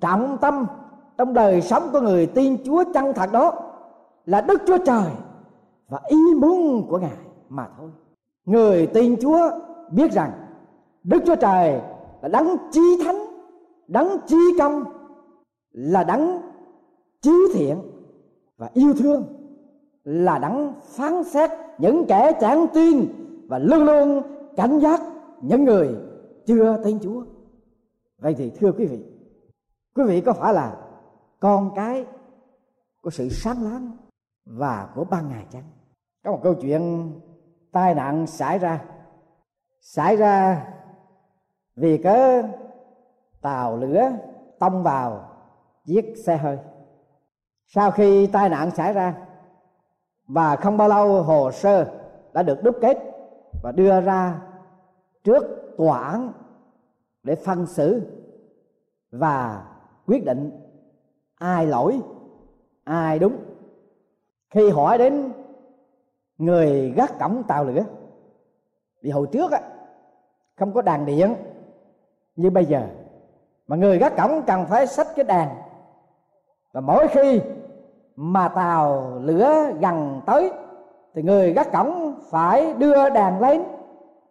Trọng 0.01 0.37
tâm 0.41 0.65
trong 1.17 1.33
đời 1.33 1.61
sống 1.61 1.89
của 1.91 2.01
người 2.01 2.25
tin 2.25 2.63
chúa 2.63 2.83
chân 2.93 3.13
thật 3.13 3.31
đó 3.31 3.53
là 4.25 4.41
đức 4.41 4.61
chúa 4.67 4.77
trời 4.77 5.11
và 5.89 5.99
ý 6.07 6.17
muốn 6.37 6.87
của 6.89 6.97
ngài 6.97 7.17
mà 7.49 7.67
thôi. 7.77 7.89
Người 8.45 8.87
tin 8.87 9.15
chúa 9.21 9.51
biết 9.91 10.11
rằng 10.11 10.31
đức 11.03 11.19
chúa 11.25 11.35
trời 11.35 11.81
là 12.21 12.29
đấng 12.29 12.57
chí 12.71 13.03
thánh, 13.05 13.25
đấng 13.87 14.17
chí 14.27 14.37
công, 14.59 14.83
là 15.71 16.03
đấng 16.03 16.41
chí 17.21 17.31
thiện 17.53 17.77
và 18.57 18.69
yêu 18.73 18.93
thương, 18.99 19.23
là 20.03 20.39
đấng 20.39 20.73
phán 20.81 21.23
xét 21.23 21.51
những 21.77 22.05
kẻ 22.05 22.31
chẳng 22.39 22.67
tin 22.73 23.05
và 23.47 23.59
luôn 23.59 23.83
luôn 23.83 24.21
cảnh 24.55 24.79
giác 24.79 25.01
những 25.41 25.63
người 25.63 25.95
chưa 26.45 26.81
tin 26.83 26.99
Chúa. 26.99 27.23
Vậy 28.17 28.35
thì 28.37 28.49
thưa 28.49 28.71
quý 28.71 28.85
vị, 28.85 29.05
quý 29.95 30.03
vị 30.03 30.21
có 30.21 30.33
phải 30.33 30.53
là 30.53 30.77
con 31.39 31.71
cái 31.75 32.05
của 33.01 33.09
sự 33.09 33.29
sáng 33.29 33.63
láng 33.63 33.97
và 34.45 34.89
của 34.95 35.03
ban 35.03 35.29
ngày 35.29 35.45
chăng? 35.49 35.63
Có 36.23 36.31
một 36.31 36.39
câu 36.43 36.53
chuyện 36.53 37.11
tai 37.71 37.95
nạn 37.95 38.27
xảy 38.27 38.59
ra 38.59 38.85
xảy 39.81 40.15
ra 40.15 40.67
vì 41.75 41.97
cớ 41.97 42.43
tàu 43.41 43.77
lửa 43.77 44.11
tông 44.59 44.83
vào 44.83 45.29
chiếc 45.85 46.13
xe 46.25 46.37
hơi 46.37 46.57
sau 47.67 47.91
khi 47.91 48.27
tai 48.27 48.49
nạn 48.49 48.71
xảy 48.71 48.93
ra 48.93 49.13
và 50.27 50.55
không 50.55 50.77
bao 50.77 50.89
lâu 50.89 51.23
hồ 51.23 51.51
sơ 51.51 51.99
đã 52.33 52.43
được 52.43 52.63
đúc 52.63 52.75
kết 52.81 52.97
và 53.63 53.71
đưa 53.71 54.01
ra 54.01 54.41
trước 55.27 55.73
tòa 55.77 55.99
án 55.99 56.31
để 57.23 57.35
phân 57.35 57.65
xử 57.65 58.01
và 59.11 59.65
quyết 60.07 60.25
định 60.25 60.51
ai 61.39 61.67
lỗi, 61.67 62.01
ai 62.83 63.19
đúng. 63.19 63.37
Khi 64.49 64.69
hỏi 64.69 64.97
đến 64.97 65.31
người 66.37 66.93
gác 66.95 67.19
cổng 67.19 67.43
tàu 67.47 67.65
lửa, 67.65 67.83
vì 69.01 69.09
hồi 69.09 69.27
trước 69.31 69.51
á, 69.51 69.61
không 70.55 70.73
có 70.73 70.81
đàn 70.81 71.05
điện 71.05 71.35
như 72.35 72.49
bây 72.49 72.65
giờ, 72.65 72.87
mà 73.67 73.75
người 73.75 73.97
gác 73.97 74.17
cổng 74.17 74.41
cần 74.47 74.65
phải 74.65 74.87
xách 74.87 75.07
cái 75.15 75.25
đàn 75.25 75.55
và 76.71 76.81
mỗi 76.81 77.07
khi 77.07 77.41
mà 78.15 78.47
tàu 78.47 79.19
lửa 79.19 79.71
gần 79.81 80.21
tới, 80.25 80.51
thì 81.13 81.21
người 81.21 81.53
gác 81.53 81.71
cổng 81.71 82.15
phải 82.29 82.73
đưa 82.73 83.09
đàn 83.09 83.41
lên 83.41 83.63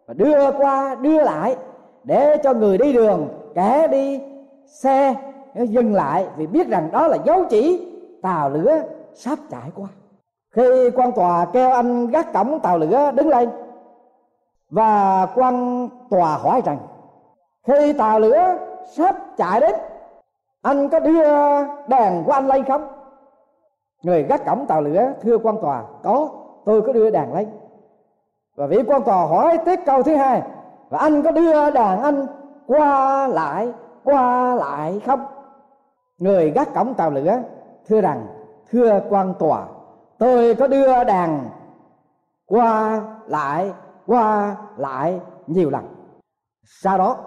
và 0.07 0.13
đưa 0.13 0.51
qua, 0.51 0.95
đưa 0.95 1.23
lại 1.23 1.55
để 2.03 2.37
cho 2.43 2.53
người 2.53 2.77
đi 2.77 2.93
đường, 2.93 3.29
kẻ 3.55 3.87
đi 3.87 4.21
xe 4.65 5.15
dừng 5.55 5.93
lại 5.93 6.27
vì 6.37 6.47
biết 6.47 6.67
rằng 6.67 6.89
đó 6.91 7.07
là 7.07 7.17
dấu 7.25 7.45
chỉ 7.49 7.87
tàu 8.21 8.49
lửa 8.49 8.81
sắp 9.13 9.39
chạy 9.49 9.71
qua. 9.75 9.87
Khi 10.51 10.89
quan 10.95 11.11
tòa 11.11 11.45
kêu 11.45 11.71
anh 11.71 12.07
gác 12.07 12.33
cổng 12.33 12.59
tàu 12.59 12.77
lửa 12.77 13.11
đứng 13.15 13.29
lên 13.29 13.49
và 14.69 15.25
quan 15.35 15.87
tòa 16.09 16.37
hỏi 16.37 16.61
rằng, 16.65 16.77
khi 17.67 17.93
tàu 17.93 18.19
lửa 18.19 18.57
sắp 18.85 19.15
chạy 19.37 19.59
đến, 19.59 19.75
anh 20.61 20.89
có 20.89 20.99
đưa 20.99 21.23
đèn 21.87 22.23
của 22.25 22.31
anh 22.31 22.47
lên 22.47 22.63
không? 22.63 22.87
Người 24.03 24.23
gác 24.23 24.45
cổng 24.45 24.65
tàu 24.65 24.81
lửa, 24.81 25.13
thưa 25.21 25.37
quan 25.37 25.57
tòa, 25.61 25.83
có, 26.03 26.29
tôi 26.65 26.81
có 26.81 26.93
đưa 26.93 27.09
đèn 27.09 27.33
lên 27.33 27.47
và 28.57 28.67
vị 28.67 28.77
quan 28.87 29.03
tòa 29.03 29.27
hỏi 29.27 29.57
tiếp 29.65 29.79
câu 29.85 30.03
thứ 30.03 30.15
hai. 30.15 30.41
Và 30.89 30.97
anh 30.97 31.23
có 31.23 31.31
đưa 31.31 31.71
đàn 31.71 32.01
anh 32.01 32.27
qua 32.67 33.27
lại 33.27 33.73
qua 34.03 34.55
lại 34.55 35.01
không? 35.05 35.25
Người 36.17 36.51
gác 36.51 36.73
cổng 36.73 36.93
tàu 36.93 37.11
lửa, 37.11 37.39
thưa 37.87 38.01
rằng, 38.01 38.27
thưa 38.69 39.01
quan 39.09 39.33
tòa, 39.39 39.67
tôi 40.17 40.55
có 40.55 40.67
đưa 40.67 41.03
đàn 41.03 41.49
qua 42.45 43.01
lại 43.27 43.73
qua 44.05 44.55
lại 44.77 45.19
nhiều 45.47 45.69
lần. 45.69 45.87
Sau 46.81 46.97
đó, 46.97 47.17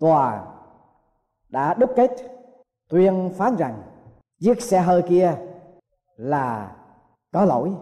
tòa 0.00 0.44
đã 1.48 1.74
đúc 1.74 1.90
kết, 1.96 2.10
tuyên 2.88 3.30
phán 3.38 3.56
rằng 3.56 3.82
chiếc 4.40 4.62
xe 4.62 4.80
hơi 4.80 5.02
kia 5.02 5.34
là 6.16 6.72
có 7.32 7.44
lỗi. 7.44 7.72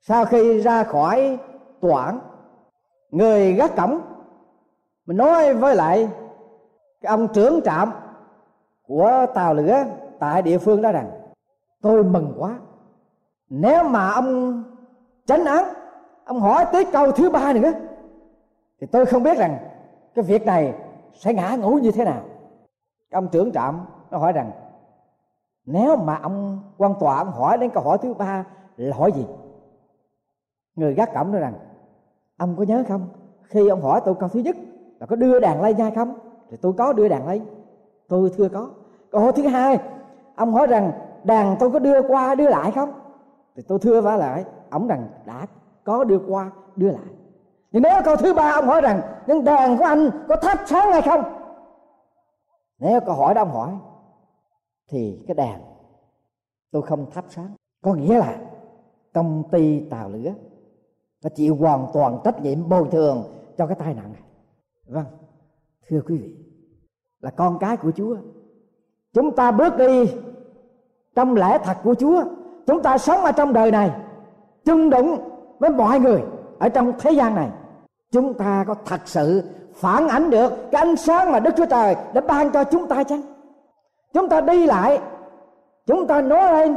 Sau 0.00 0.24
khi 0.24 0.60
ra 0.60 0.84
khỏi 0.84 1.38
tòa 1.80 2.20
người 3.10 3.52
gác 3.52 3.76
cổng, 3.76 4.00
mình 5.06 5.16
nói 5.16 5.54
với 5.54 5.76
lại 5.76 6.08
cái 7.00 7.10
ông 7.10 7.28
trưởng 7.28 7.60
trạm 7.64 7.92
của 8.82 9.26
tàu 9.34 9.54
lửa 9.54 9.84
tại 10.18 10.42
địa 10.42 10.58
phương 10.58 10.82
đó 10.82 10.92
rằng, 10.92 11.10
tôi 11.80 12.04
mừng 12.04 12.34
quá. 12.38 12.58
Nếu 13.48 13.84
mà 13.84 14.10
ông 14.10 14.62
tránh 15.26 15.44
án, 15.44 15.64
ông 16.24 16.40
hỏi 16.40 16.66
tới 16.72 16.84
câu 16.92 17.12
thứ 17.12 17.30
ba 17.30 17.52
nữa, 17.52 17.72
thì 18.80 18.86
tôi 18.86 19.06
không 19.06 19.22
biết 19.22 19.38
rằng 19.38 19.56
cái 20.14 20.24
việc 20.24 20.46
này 20.46 20.74
sẽ 21.14 21.34
ngã 21.34 21.56
ngủ 21.56 21.78
như 21.82 21.90
thế 21.90 22.04
nào. 22.04 22.22
Ông 23.12 23.28
trưởng 23.28 23.52
trạm 23.52 23.86
nó 24.10 24.18
hỏi 24.18 24.32
rằng, 24.32 24.50
nếu 25.66 25.96
mà 25.96 26.18
ông 26.22 26.60
quan 26.78 26.94
tòa 27.00 27.16
ông 27.16 27.32
hỏi 27.32 27.58
đến 27.58 27.70
câu 27.70 27.82
hỏi 27.82 27.98
thứ 28.02 28.14
ba 28.14 28.44
là 28.76 28.96
hỏi 28.96 29.12
gì? 29.12 29.26
Người 30.76 30.94
gác 30.94 31.14
cổng 31.14 31.32
nói 31.32 31.40
rằng 31.40 31.54
ông 32.40 32.56
có 32.56 32.62
nhớ 32.62 32.84
không? 32.88 33.08
Khi 33.42 33.68
ông 33.68 33.82
hỏi 33.82 34.00
tôi 34.04 34.14
câu 34.14 34.28
thứ 34.28 34.40
nhất 34.40 34.56
là 34.98 35.06
có 35.06 35.16
đưa 35.16 35.40
đàn 35.40 35.62
lây 35.62 35.74
nha 35.74 35.90
không? 35.94 36.14
Thì 36.50 36.56
tôi 36.56 36.72
có 36.72 36.92
đưa 36.92 37.08
đàn 37.08 37.26
lây. 37.26 37.42
Tôi 38.08 38.30
thưa 38.36 38.48
có. 38.48 38.70
Câu 39.10 39.20
hỏi 39.20 39.32
thứ 39.32 39.42
hai, 39.42 39.78
ông 40.36 40.52
hỏi 40.52 40.66
rằng 40.66 40.92
đàn 41.24 41.56
tôi 41.60 41.70
có 41.70 41.78
đưa 41.78 42.02
qua, 42.02 42.34
đưa 42.34 42.48
lại 42.48 42.70
không? 42.70 42.92
Thì 43.56 43.62
tôi 43.68 43.78
thưa 43.78 44.00
vả 44.00 44.16
lại, 44.16 44.44
ông 44.70 44.88
rằng 44.88 45.08
đã 45.26 45.46
có 45.84 46.04
đưa 46.04 46.18
qua, 46.28 46.50
đưa 46.76 46.90
lại. 46.90 47.12
Nhưng 47.72 47.82
nếu 47.82 48.02
câu 48.04 48.16
thứ 48.16 48.34
ba 48.34 48.50
ông 48.50 48.66
hỏi 48.66 48.80
rằng, 48.80 49.00
nhưng 49.26 49.44
đàn 49.44 49.78
của 49.78 49.84
anh 49.84 50.10
có 50.28 50.36
thắp 50.36 50.58
sáng 50.66 50.92
hay 50.92 51.02
không? 51.02 51.22
Nếu 52.78 53.00
câu 53.00 53.14
hỏi 53.14 53.34
đó 53.34 53.42
ông 53.42 53.50
hỏi, 53.50 53.70
thì 54.88 55.24
cái 55.26 55.34
đàn 55.34 55.60
tôi 56.70 56.82
không 56.82 57.10
thắp 57.10 57.24
sáng. 57.28 57.54
Có 57.82 57.94
nghĩa 57.94 58.18
là 58.18 58.36
công 59.14 59.42
ty 59.50 59.80
tàu 59.80 60.08
lửa 60.08 60.32
và 61.22 61.30
chịu 61.36 61.56
hoàn 61.56 61.86
toàn 61.92 62.18
trách 62.24 62.42
nhiệm 62.42 62.68
bồi 62.68 62.88
thường 62.90 63.24
cho 63.58 63.66
cái 63.66 63.76
tai 63.78 63.94
nạn 63.94 64.12
này. 64.12 64.22
Vâng 64.86 65.04
thưa 65.88 66.00
quý 66.06 66.18
vị, 66.18 66.36
là 67.20 67.30
con 67.30 67.58
cái 67.58 67.76
của 67.76 67.90
chúa. 67.90 68.16
Chúng 69.14 69.36
ta 69.36 69.50
bước 69.50 69.76
đi 69.76 70.12
trong 71.14 71.34
lẽ 71.34 71.58
thật 71.64 71.76
của 71.84 71.94
chúa. 71.94 72.24
Chúng 72.66 72.82
ta 72.82 72.98
sống 72.98 73.20
ở 73.24 73.32
trong 73.32 73.52
đời 73.52 73.70
này, 73.70 73.90
chung 74.64 74.90
đụng 74.90 75.18
với 75.58 75.70
mọi 75.70 76.00
người 76.00 76.22
ở 76.58 76.68
trong 76.68 76.92
thế 76.98 77.12
gian 77.12 77.34
này. 77.34 77.50
Chúng 78.12 78.34
ta 78.34 78.64
có 78.68 78.74
thật 78.84 79.00
sự 79.04 79.42
phản 79.74 80.08
ảnh 80.08 80.30
được 80.30 80.52
cái 80.70 80.82
ánh 80.82 80.96
sáng 80.96 81.32
mà 81.32 81.40
đức 81.40 81.54
chúa 81.56 81.66
trời 81.66 81.96
đã 82.14 82.20
ban 82.20 82.50
cho 82.50 82.64
chúng 82.64 82.88
ta 82.88 83.04
chăng? 83.04 83.22
Chúng 84.12 84.28
ta 84.28 84.40
đi 84.40 84.66
lại, 84.66 85.00
chúng 85.86 86.06
ta 86.06 86.20
nói 86.20 86.52
lên 86.52 86.76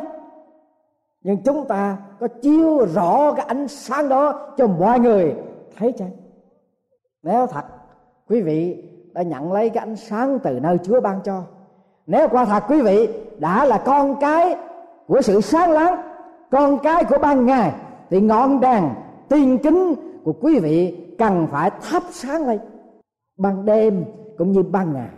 nhưng 1.23 1.37
chúng 1.37 1.67
ta 1.67 1.97
có 2.19 2.27
chiếu 2.27 2.85
rõ 2.85 3.33
cái 3.33 3.45
ánh 3.45 3.67
sáng 3.67 4.09
đó 4.09 4.53
cho 4.57 4.67
mọi 4.67 4.99
người 4.99 5.35
thấy 5.77 5.91
chăng 5.91 6.09
nếu 7.23 7.47
thật, 7.47 7.65
quý 8.29 8.41
vị 8.41 8.83
đã 9.13 9.21
nhận 9.21 9.53
lấy 9.53 9.69
cái 9.69 9.83
ánh 9.85 9.95
sáng 9.95 10.39
từ 10.39 10.59
nơi 10.59 10.77
Chúa 10.83 11.01
ban 11.01 11.19
cho. 11.23 11.43
Nếu 12.07 12.27
qua 12.27 12.45
thật, 12.45 12.63
quý 12.69 12.81
vị 12.81 13.09
đã 13.39 13.65
là 13.65 13.77
con 13.85 14.15
cái 14.19 14.55
của 15.07 15.21
sự 15.21 15.41
sáng 15.41 15.71
láng, 15.71 16.01
con 16.51 16.79
cái 16.83 17.03
của 17.05 17.17
ban 17.17 17.45
ngày, 17.45 17.73
thì 18.09 18.21
ngọn 18.21 18.59
đèn 18.59 18.89
tiên 19.29 19.57
kính 19.63 19.95
của 20.23 20.33
quý 20.41 20.59
vị 20.59 21.05
cần 21.17 21.47
phải 21.51 21.71
thắp 21.81 22.03
sáng 22.11 22.47
lên 22.47 22.59
ban 23.37 23.65
đêm 23.65 24.05
cũng 24.37 24.51
như 24.51 24.63
ban 24.63 24.93
ngày, 24.93 25.09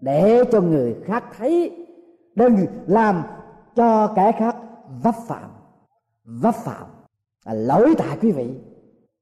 để 0.00 0.44
cho 0.52 0.60
người 0.60 0.96
khác 1.04 1.24
thấy, 1.38 1.86
đừng 2.34 2.56
làm 2.86 3.22
cho 3.76 4.06
kẻ 4.16 4.32
khác 4.32 4.56
vấp 5.02 5.14
phạm. 5.26 5.50
Vấp 6.24 6.54
phạm. 6.54 6.86
Là 7.44 7.54
lỗi 7.54 7.94
tại 7.98 8.18
quý 8.22 8.30
vị. 8.30 8.54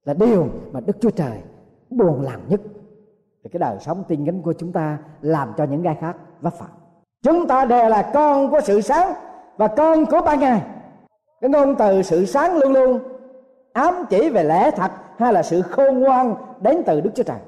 Là 0.05 0.13
điều 0.13 0.47
mà 0.71 0.79
đức 0.79 0.97
chúa 0.99 1.09
trời 1.09 1.41
buồn 1.89 2.21
lòng 2.21 2.41
nhất. 2.47 2.61
Thì 3.43 3.49
cái 3.49 3.59
đời 3.59 3.77
sống 3.79 4.03
tin 4.07 4.25
kính 4.25 4.41
của 4.41 4.53
chúng 4.53 4.71
ta 4.71 4.97
làm 5.21 5.53
cho 5.57 5.63
những 5.63 5.81
gai 5.81 5.97
khác 6.01 6.15
vấp 6.41 6.53
phạm. 6.53 6.69
Chúng 7.23 7.47
ta 7.47 7.65
đều 7.65 7.89
là 7.89 8.11
con 8.13 8.51
của 8.51 8.61
sự 8.63 8.81
sáng 8.81 9.13
và 9.57 9.67
con 9.67 10.05
của 10.05 10.21
ban 10.25 10.39
ngày. 10.39 10.61
Cái 11.41 11.49
ngôn 11.49 11.75
từ 11.75 12.01
sự 12.01 12.25
sáng 12.25 12.57
luôn 12.57 12.73
luôn 12.73 12.99
ám 13.73 14.05
chỉ 14.09 14.29
về 14.29 14.43
lẽ 14.43 14.71
thật 14.71 14.91
hay 15.17 15.33
là 15.33 15.43
sự 15.43 15.61
khôn 15.61 15.99
ngoan 15.99 16.35
đến 16.61 16.81
từ 16.85 17.01
Đức 17.01 17.09
Chúa 17.15 17.23
Trời. 17.23 17.39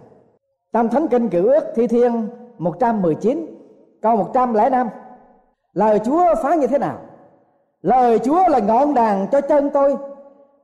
Trong 0.73 0.89
Thánh 0.89 1.07
Kinh 1.07 1.29
Cựu 1.29 1.47
Ước 1.47 1.63
Thi 1.75 1.87
Thiên 1.87 2.27
119 2.57 3.45
câu 4.01 4.15
105 4.15 4.87
Lời 5.73 5.99
Chúa 5.99 6.35
phán 6.43 6.59
như 6.59 6.67
thế 6.67 6.77
nào? 6.77 6.99
Lời 7.81 8.19
Chúa 8.19 8.47
là 8.47 8.59
ngọn 8.59 8.93
đàn 8.93 9.27
cho 9.31 9.41
chân 9.41 9.69
tôi, 9.73 9.97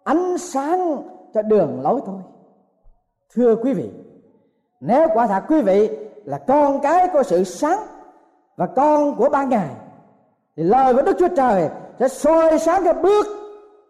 Ánh 0.04 0.38
sáng 0.38 0.98
cho 1.34 1.42
đường 1.42 1.82
lối 1.82 2.02
tôi. 2.06 2.22
Thưa 3.36 3.56
quý 3.56 3.74
vị, 3.74 3.90
Nếu 4.80 5.08
quả 5.14 5.28
thật 5.28 5.44
quý 5.50 5.62
vị 5.62 5.90
là 6.26 6.38
con 6.38 6.80
cái 6.80 7.08
của 7.14 7.24
sự 7.24 7.44
sáng 7.44 7.80
Và 8.56 8.66
con 8.66 9.16
của 9.16 9.30
ban 9.30 9.50
ngày, 9.50 9.70
Thì 10.56 10.64
lời 10.64 10.94
của 10.94 11.02
Đức 11.02 11.16
Chúa 11.20 11.36
Trời 11.38 11.70
sẽ 12.00 12.08
soi 12.08 12.60
sáng 12.60 12.84
cái 12.84 12.94
bước 12.94 13.28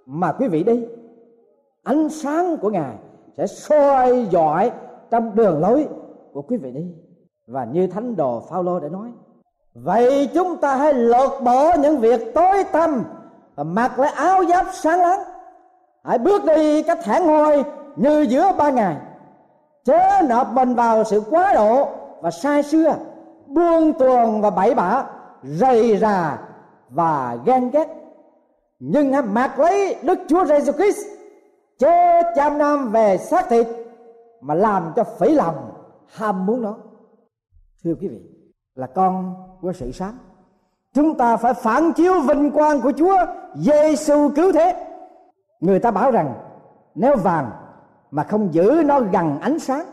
mà 0.05 0.31
quý 0.31 0.47
vị 0.47 0.63
đi. 0.63 0.85
Ánh 1.83 2.09
sáng 2.09 2.57
của 2.57 2.69
Ngài 2.69 2.95
sẽ 3.37 3.47
soi 3.47 4.27
dọi 4.31 4.71
trong 5.11 5.35
đường 5.35 5.59
lối 5.59 5.87
của 6.33 6.41
quý 6.41 6.57
vị 6.57 6.71
đi. 6.71 6.85
Và 7.47 7.65
như 7.65 7.87
thánh 7.87 8.15
đồ 8.15 8.39
Phaolô 8.49 8.79
đã 8.79 8.89
nói, 8.89 9.09
vậy 9.73 10.29
chúng 10.33 10.57
ta 10.57 10.75
hãy 10.75 10.93
lột 10.93 11.43
bỏ 11.43 11.75
những 11.79 11.97
việc 11.97 12.33
tối 12.35 12.63
tăm 12.71 13.03
Ờ, 13.57 13.63
mặc 13.63 13.99
lấy 13.99 14.09
áo 14.09 14.45
giáp 14.45 14.65
sáng 14.73 14.99
láng. 14.99 15.19
Hãy 16.03 16.17
bước 16.17 16.45
đi 16.45 16.83
cách 16.83 16.99
thản 17.03 17.27
ngôi 17.27 17.63
như 17.95 18.21
giữa 18.21 18.51
ba 18.57 18.69
ngày. 18.69 18.97
Chớ 19.85 20.21
nộp 20.29 20.51
mình 20.53 20.75
vào 20.75 21.03
sự 21.03 21.21
quá 21.29 21.53
độ 21.53 21.89
và 22.21 22.31
sai 22.31 22.63
xưa, 22.63 22.95
buông 23.47 23.93
tuồng 23.93 24.41
và 24.41 24.49
bậy 24.49 24.75
bạ, 24.75 25.05
rầy 25.43 25.97
rà 25.97 26.39
và 26.89 27.37
ghen 27.45 27.69
ghét. 27.69 27.87
Nhưng 28.79 29.13
hãy 29.13 29.21
mặc 29.21 29.59
lấy 29.59 29.95
đức 30.03 30.19
chúa 30.27 30.45
giêsu 30.45 30.71
christ, 30.71 31.07
chớ 31.79 32.21
chăm 32.35 32.57
nam 32.57 32.91
về 32.91 33.17
xác 33.17 33.49
thịt 33.49 33.67
mà 34.41 34.53
làm 34.53 34.93
cho 34.95 35.03
phỉ 35.03 35.29
lòng 35.29 35.71
ham 36.07 36.45
muốn 36.45 36.61
nó. 36.61 36.77
Thưa 37.83 37.95
quý 38.01 38.07
vị, 38.07 38.21
là 38.75 38.87
con 38.87 39.35
của 39.61 39.73
sự 39.73 39.91
sáng 39.91 40.17
chúng 40.93 41.17
ta 41.17 41.37
phải 41.37 41.53
phản 41.53 41.93
chiếu 41.93 42.13
vinh 42.21 42.51
quang 42.51 42.81
của 42.81 42.91
Chúa 42.91 43.17
Giêsu 43.55 44.29
cứu 44.35 44.51
thế. 44.51 44.85
Người 45.59 45.79
ta 45.79 45.91
bảo 45.91 46.11
rằng, 46.11 46.33
nếu 46.95 47.15
vàng 47.15 47.51
mà 48.11 48.23
không 48.23 48.53
giữ 48.53 48.81
nó 48.85 48.99
gần 48.99 49.39
ánh 49.39 49.59
sáng, 49.59 49.85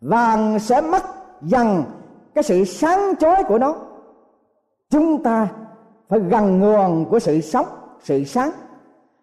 vàng 0.00 0.58
sẽ 0.58 0.80
mất 0.80 1.02
dần 1.42 1.84
cái 2.34 2.44
sự 2.44 2.64
sáng 2.64 3.14
chói 3.18 3.44
của 3.48 3.58
nó. 3.58 3.74
Chúng 4.90 5.22
ta 5.22 5.48
phải 6.08 6.20
gần 6.20 6.60
nguồn 6.60 7.04
của 7.10 7.18
sự 7.18 7.40
sống, 7.40 7.66
sự 8.00 8.24
sáng, 8.24 8.50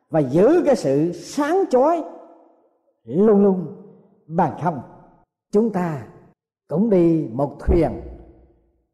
và 0.09 0.19
giữ 0.19 0.63
cái 0.65 0.75
sự 0.75 1.11
sáng 1.11 1.63
chói 1.69 2.03
luôn 3.03 3.43
luôn 3.43 3.83
bằng 4.27 4.57
không, 4.63 4.81
chúng 5.51 5.69
ta 5.69 6.01
cũng 6.67 6.89
đi 6.89 7.29
một 7.33 7.57
thuyền 7.59 8.01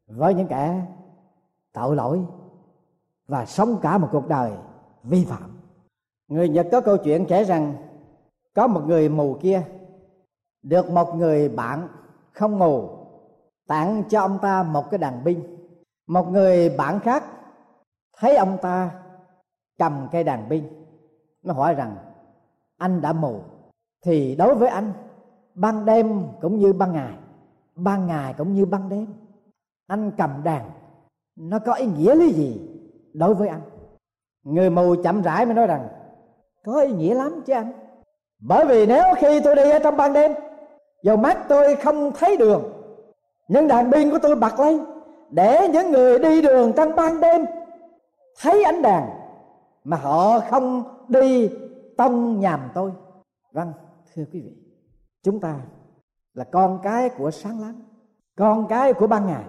với 0.06 0.34
những 0.34 0.46
kẻ 0.46 0.82
tội 1.72 1.96
lỗi 1.96 2.24
và 3.28 3.46
sống 3.46 3.78
cả 3.82 3.98
một 3.98 4.08
cuộc 4.12 4.28
đời 4.28 4.52
vi 5.02 5.24
phạm. 5.24 5.60
Người 6.28 6.48
nhật 6.48 6.66
có 6.72 6.80
câu 6.80 6.96
chuyện 6.96 7.26
kể 7.28 7.44
rằng, 7.44 7.74
có 8.54 8.66
một 8.66 8.82
người 8.86 9.08
mù 9.08 9.38
kia, 9.40 9.62
được 10.62 10.90
một 10.90 11.14
người 11.14 11.48
bạn 11.48 11.88
không 12.32 12.58
mù 12.58 12.88
tặng 13.66 14.02
cho 14.08 14.20
ông 14.20 14.38
ta 14.42 14.62
một 14.62 14.90
cái 14.90 14.98
đàn 14.98 15.24
binh. 15.24 15.56
Một 16.06 16.28
người 16.30 16.70
bạn 16.70 17.00
khác 17.00 17.24
thấy 18.18 18.36
ông 18.36 18.58
ta 18.62 18.90
cầm 19.78 20.08
cây 20.12 20.24
đàn 20.24 20.48
binh. 20.48 20.84
Nó 21.42 21.54
hỏi 21.54 21.74
rằng, 21.74 21.96
anh 22.76 23.00
đã 23.00 23.12
mù 23.12 23.40
thì 24.04 24.36
đối 24.36 24.54
với 24.54 24.68
anh, 24.68 24.92
ban 25.54 25.84
đêm 25.84 26.26
cũng 26.40 26.58
như 26.58 26.72
ban 26.72 26.92
ngày 26.92 27.18
ban 27.74 28.06
ngày 28.06 28.34
cũng 28.38 28.54
như 28.54 28.66
ban 28.66 28.88
đêm, 28.88 29.06
anh 29.86 30.10
cầm 30.16 30.42
đàn 30.44 30.70
nó 31.36 31.58
có 31.58 31.72
ý 31.72 31.86
nghĩa 31.86 32.14
lý 32.14 32.32
gì 32.32 32.60
đối 33.14 33.34
với 33.34 33.48
anh? 33.48 33.60
Người 34.42 34.70
mù 34.70 34.94
chậm 35.04 35.22
rãi 35.22 35.46
mới 35.46 35.54
nói 35.54 35.66
rằng, 35.66 35.88
có 36.64 36.80
ý 36.80 36.92
nghĩa 36.92 37.14
lắm 37.14 37.42
chứ 37.46 37.52
anh. 37.52 37.72
Bởi 38.40 38.66
vì 38.66 38.86
nếu 38.86 39.04
khi 39.16 39.40
tôi 39.40 39.56
đi 39.56 39.70
ở 39.70 39.78
trong 39.78 39.96
ban 39.96 40.12
đêm, 40.12 40.32
dầu 41.02 41.16
mắt 41.16 41.38
tôi 41.48 41.76
không 41.76 42.12
thấy 42.12 42.36
đường, 42.36 42.62
nhưng 43.48 43.68
đàn 43.68 43.92
pin 43.92 44.10
của 44.10 44.18
tôi 44.22 44.36
bật 44.36 44.60
lên, 44.60 44.84
để 45.30 45.68
những 45.72 45.90
người 45.90 46.18
đi 46.18 46.42
đường 46.42 46.72
trong 46.76 46.96
ban 46.96 47.20
đêm 47.20 47.44
thấy 48.40 48.64
ánh 48.64 48.82
đèn, 48.82 49.02
mà 49.84 49.96
họ 49.96 50.40
không 50.40 50.84
đi 51.08 51.50
tông 51.96 52.40
nhàm 52.40 52.60
tôi. 52.74 52.92
Vâng 53.52 53.72
thưa 54.14 54.24
quý 54.32 54.40
vị, 54.40 54.56
chúng 55.22 55.40
ta 55.40 55.60
là 56.34 56.44
con 56.44 56.80
cái 56.82 57.08
của 57.08 57.30
sáng 57.30 57.60
láng, 57.60 57.82
con 58.36 58.66
cái 58.68 58.92
của 58.92 59.06
ban 59.06 59.26
ngày. 59.26 59.44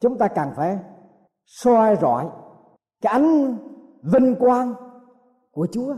Chúng 0.00 0.18
ta 0.18 0.28
cần 0.28 0.48
phải 0.56 0.78
soi 1.46 1.96
rọi 2.00 2.26
cái 3.00 3.12
ánh 3.12 3.56
vinh 4.02 4.34
quang 4.34 4.74
của 5.52 5.66
chúa 5.72 5.94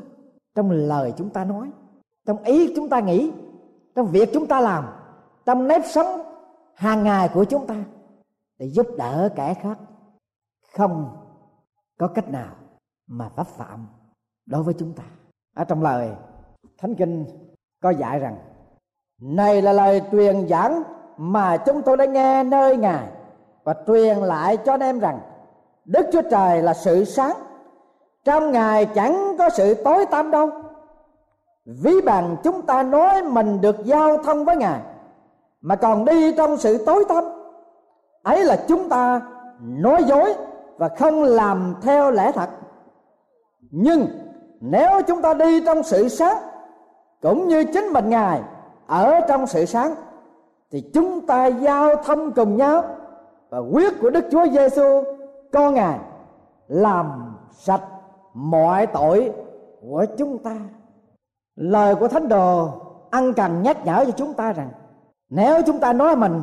trong 0.54 0.70
lời 0.70 1.12
chúng 1.16 1.30
ta 1.30 1.44
nói, 1.44 1.70
trong 2.26 2.42
ý 2.42 2.72
chúng 2.76 2.88
ta 2.88 3.00
nghĩ, 3.00 3.32
trong 3.94 4.06
việc 4.06 4.30
chúng 4.32 4.46
ta 4.46 4.60
làm, 4.60 4.84
trong 5.46 5.68
nếp 5.68 5.82
sống 5.84 6.20
hàng 6.74 7.02
ngày 7.02 7.30
của 7.34 7.44
chúng 7.44 7.66
ta 7.66 7.84
để 8.58 8.66
giúp 8.66 8.86
đỡ 8.98 9.28
kẻ 9.36 9.54
khác. 9.54 9.78
Không 10.76 11.16
có 11.98 12.08
cách 12.08 12.30
nào 12.30 12.54
mà 13.06 13.28
pháp 13.28 13.46
phạm 13.46 13.86
đối 14.46 14.62
với 14.62 14.74
chúng 14.74 14.92
ta. 14.92 15.02
Ở 15.56 15.64
trong 15.64 15.82
lời 15.82 16.10
thánh 16.78 16.94
kinh 16.94 17.24
có 17.82 17.90
dạy 17.90 18.18
rằng, 18.18 18.36
này 19.20 19.62
là 19.62 19.72
lời 19.72 20.02
truyền 20.12 20.48
giảng 20.48 20.82
mà 21.16 21.56
chúng 21.56 21.82
tôi 21.82 21.96
đã 21.96 22.04
nghe 22.04 22.44
nơi 22.44 22.76
ngài 22.76 23.08
và 23.64 23.74
truyền 23.86 24.18
lại 24.18 24.56
cho 24.56 24.74
anh 24.74 24.80
em 24.80 24.98
rằng 24.98 25.20
đức 25.84 26.06
chúa 26.12 26.22
trời 26.30 26.62
là 26.62 26.74
sự 26.74 27.04
sáng. 27.04 27.36
Trong 28.24 28.52
ngài 28.52 28.86
chẳng 28.86 29.36
có 29.38 29.48
sự 29.48 29.74
tối 29.74 30.06
tăm 30.06 30.30
đâu. 30.30 30.50
Ví 31.64 32.00
bằng 32.00 32.36
chúng 32.42 32.62
ta 32.62 32.82
nói 32.82 33.22
mình 33.22 33.60
được 33.60 33.84
giao 33.84 34.16
thông 34.16 34.44
với 34.44 34.56
ngài, 34.56 34.80
mà 35.60 35.76
còn 35.76 36.04
đi 36.04 36.32
trong 36.36 36.56
sự 36.56 36.84
tối 36.84 37.04
tăm. 37.08 37.24
Ấy 38.22 38.44
là 38.44 38.56
chúng 38.68 38.88
ta 38.88 39.20
nói 39.60 40.04
dối 40.04 40.34
và 40.78 40.88
không 40.88 41.22
làm 41.22 41.74
theo 41.82 42.10
lẽ 42.10 42.32
thật. 42.32 42.48
Nhưng 43.70 44.06
nếu 44.60 45.02
chúng 45.02 45.22
ta 45.22 45.34
đi 45.34 45.64
trong 45.64 45.82
sự 45.82 46.08
sáng, 46.08 46.36
cũng 47.22 47.48
như 47.48 47.64
chính 47.64 47.84
mình 47.84 48.10
ngài 48.10 48.40
ở 48.86 49.20
trong 49.28 49.46
sự 49.46 49.64
sáng, 49.64 49.94
thì 50.70 50.90
chúng 50.94 51.26
ta 51.26 51.46
giao 51.46 51.96
thông 51.96 52.32
cùng 52.32 52.56
nhau. 52.56 52.84
Và 53.50 53.58
quyết 53.58 54.00
của 54.00 54.10
Đức 54.10 54.24
Chúa 54.30 54.46
Giêsu 54.46 55.02
con 55.52 55.74
ngài 55.74 55.98
làm 56.68 57.36
sạch 57.50 57.82
mọi 58.34 58.86
tội 58.86 59.32
của 59.80 60.06
chúng 60.18 60.38
ta. 60.38 60.56
Lời 61.56 61.94
của 61.94 62.08
thánh 62.08 62.28
đồ 62.28 62.68
ăn 63.10 63.32
cần 63.34 63.62
nhắc 63.62 63.84
nhở 63.84 64.04
cho 64.04 64.10
chúng 64.10 64.34
ta 64.34 64.52
rằng, 64.52 64.70
nếu 65.28 65.62
chúng 65.66 65.78
ta 65.78 65.92
nói 65.92 66.16
mình 66.16 66.42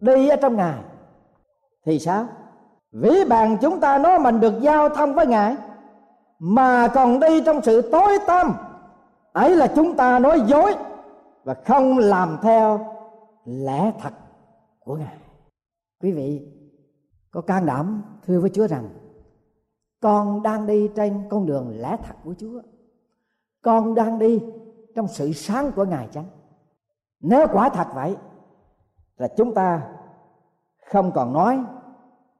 đi 0.00 0.28
ở 0.28 0.36
trong 0.36 0.56
ngài, 0.56 0.78
thì 1.84 1.98
sao? 1.98 2.26
Vĩ 2.92 3.24
bàn 3.28 3.56
chúng 3.60 3.80
ta 3.80 3.98
nói 3.98 4.18
mình 4.18 4.40
được 4.40 4.60
giao 4.60 4.88
thông 4.88 5.14
với 5.14 5.26
ngài, 5.26 5.56
mà 6.38 6.88
còn 6.88 7.20
đi 7.20 7.42
trong 7.46 7.62
sự 7.62 7.90
tối 7.92 8.18
tăm, 8.26 8.54
ấy 9.32 9.56
là 9.56 9.66
chúng 9.66 9.96
ta 9.96 10.18
nói 10.18 10.40
dối 10.40 10.74
và 11.44 11.54
không 11.54 11.98
làm 11.98 12.38
theo 12.42 12.80
lẽ 13.44 13.92
thật 14.00 14.12
của 14.84 14.96
ngài. 14.96 15.16
Quý 16.02 16.12
vị 16.12 16.53
có 17.34 17.40
can 17.40 17.66
đảm 17.66 18.02
thưa 18.26 18.40
với 18.40 18.50
chúa 18.50 18.66
rằng, 18.66 18.88
con 20.00 20.42
đang 20.42 20.66
đi 20.66 20.90
trên 20.96 21.22
con 21.30 21.46
đường 21.46 21.80
lẽ 21.80 21.96
thật 22.02 22.14
của 22.24 22.34
chúa. 22.38 22.62
Con 23.62 23.94
đang 23.94 24.18
đi 24.18 24.42
trong 24.94 25.08
sự 25.08 25.32
sáng 25.32 25.72
của 25.76 25.84
ngài 25.84 26.08
chăng? 26.12 26.24
Nếu 27.20 27.46
quả 27.52 27.68
thật 27.68 27.86
vậy, 27.94 28.16
là 29.16 29.28
chúng 29.36 29.54
ta 29.54 29.92
không 30.86 31.12
còn 31.14 31.32
nói 31.32 31.64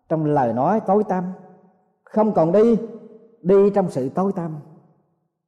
trong 0.09 0.25
lời 0.25 0.53
nói 0.53 0.81
tối 0.81 1.05
tăm, 1.09 1.33
không 2.03 2.35
còn 2.35 2.53
đi 2.53 2.77
đi 3.41 3.71
trong 3.75 3.91
sự 3.91 4.09
tối 4.09 4.33
tăm, 4.37 4.57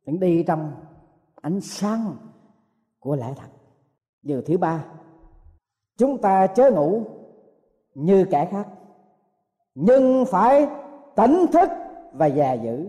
vẫn 0.07 0.21
đi 0.21 0.43
trong 0.43 0.73
ánh 1.35 1.61
sáng 1.61 2.17
của 2.99 3.17
lẽ 3.17 3.35
thật. 3.37 3.49
Điều 4.23 4.43
thứ 4.43 4.59
ba, 4.59 4.85
chúng 5.99 6.21
ta 6.21 6.47
chớ 6.47 6.71
ngủ 6.71 7.03
như 7.95 8.25
kẻ 8.31 8.49
khác 8.51 8.69
nhưng 9.77 10.25
phải 10.27 10.69
tỉnh 11.15 11.47
thức 11.53 11.71
và 12.13 12.27
già 12.27 12.53
giữ 12.53 12.87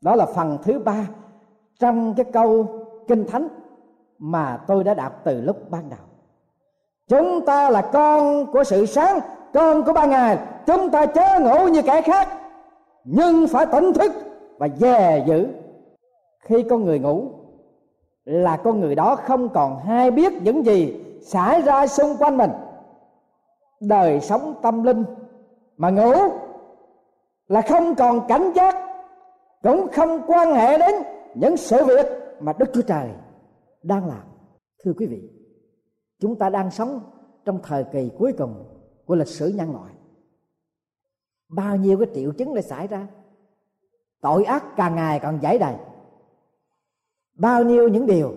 đó 0.00 0.14
là 0.14 0.26
phần 0.26 0.58
thứ 0.62 0.78
ba 0.78 1.06
trong 1.80 2.14
cái 2.14 2.24
câu 2.32 2.66
kinh 3.08 3.26
thánh 3.26 3.48
mà 4.18 4.60
tôi 4.66 4.84
đã 4.84 4.94
đọc 4.94 5.20
từ 5.24 5.40
lúc 5.40 5.70
ban 5.70 5.90
đầu. 5.90 5.98
Chúng 7.08 7.46
ta 7.46 7.70
là 7.70 7.82
con 7.82 8.46
của 8.52 8.64
sự 8.64 8.86
sáng, 8.86 9.18
con 9.54 9.84
của 9.84 9.92
ban 9.92 10.10
ngày. 10.10 10.38
Chúng 10.66 10.90
ta 10.90 11.06
chớ 11.06 11.38
ngủ 11.40 11.68
như 11.68 11.82
kẻ 11.82 12.02
khác, 12.02 12.28
nhưng 13.04 13.46
phải 13.48 13.66
tỉnh 13.66 13.92
thức 13.92 14.12
và 14.58 14.68
dè 14.76 15.24
giữ 15.26 15.48
khi 16.40 16.62
con 16.62 16.84
người 16.84 16.98
ngủ 16.98 17.28
là 18.24 18.56
con 18.56 18.80
người 18.80 18.94
đó 18.94 19.16
không 19.16 19.48
còn 19.48 19.78
hay 19.86 20.10
biết 20.10 20.32
những 20.42 20.66
gì 20.66 21.04
xảy 21.22 21.62
ra 21.62 21.86
xung 21.86 22.16
quanh 22.16 22.36
mình. 22.36 22.50
Đời 23.80 24.20
sống 24.20 24.54
tâm 24.62 24.82
linh 24.82 25.04
mà 25.82 25.90
ngủ 25.90 26.12
là 27.46 27.62
không 27.62 27.94
còn 27.94 28.26
cảnh 28.28 28.52
giác, 28.54 28.74
cũng 29.62 29.88
không 29.92 30.22
quan 30.26 30.52
hệ 30.54 30.78
đến 30.78 30.94
những 31.34 31.56
sự 31.56 31.84
việc 31.84 32.06
mà 32.40 32.52
đức 32.58 32.66
chúa 32.74 32.82
trời 32.82 33.10
đang 33.82 34.08
làm. 34.08 34.22
Thưa 34.84 34.92
quý 34.96 35.06
vị, 35.06 35.30
chúng 36.20 36.38
ta 36.38 36.50
đang 36.50 36.70
sống 36.70 37.00
trong 37.44 37.60
thời 37.62 37.84
kỳ 37.92 38.10
cuối 38.18 38.32
cùng 38.38 38.64
của 39.06 39.14
lịch 39.14 39.28
sử 39.28 39.48
nhân 39.48 39.72
loại. 39.72 39.92
Bao 41.48 41.76
nhiêu 41.76 41.98
cái 41.98 42.08
triệu 42.14 42.32
chứng 42.32 42.54
đã 42.54 42.62
xảy 42.62 42.86
ra, 42.86 43.06
tội 44.20 44.44
ác 44.44 44.64
càng 44.76 44.96
ngày 44.96 45.20
càng 45.20 45.38
giải 45.42 45.58
đầy. 45.58 45.74
Bao 47.34 47.64
nhiêu 47.64 47.88
những 47.88 48.06
điều 48.06 48.34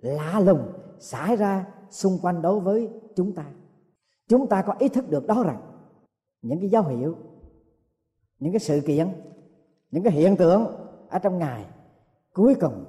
lạ 0.00 0.40
lùng 0.44 0.72
xảy 0.98 1.36
ra 1.36 1.64
xung 1.90 2.18
quanh 2.22 2.42
đối 2.42 2.60
với 2.60 2.90
chúng 3.16 3.34
ta. 3.34 3.44
Chúng 4.28 4.46
ta 4.46 4.62
có 4.62 4.74
ý 4.78 4.88
thức 4.88 5.10
được 5.10 5.26
đó 5.26 5.42
rằng 5.46 5.71
những 6.42 6.60
cái 6.60 6.68
dấu 6.68 6.82
hiệu, 6.82 7.16
những 8.38 8.52
cái 8.52 8.60
sự 8.60 8.80
kiện, 8.86 9.08
những 9.90 10.02
cái 10.02 10.12
hiện 10.12 10.36
tượng 10.36 10.66
ở 11.08 11.18
trong 11.18 11.38
ngày 11.38 11.64
cuối 12.32 12.54
cùng 12.60 12.84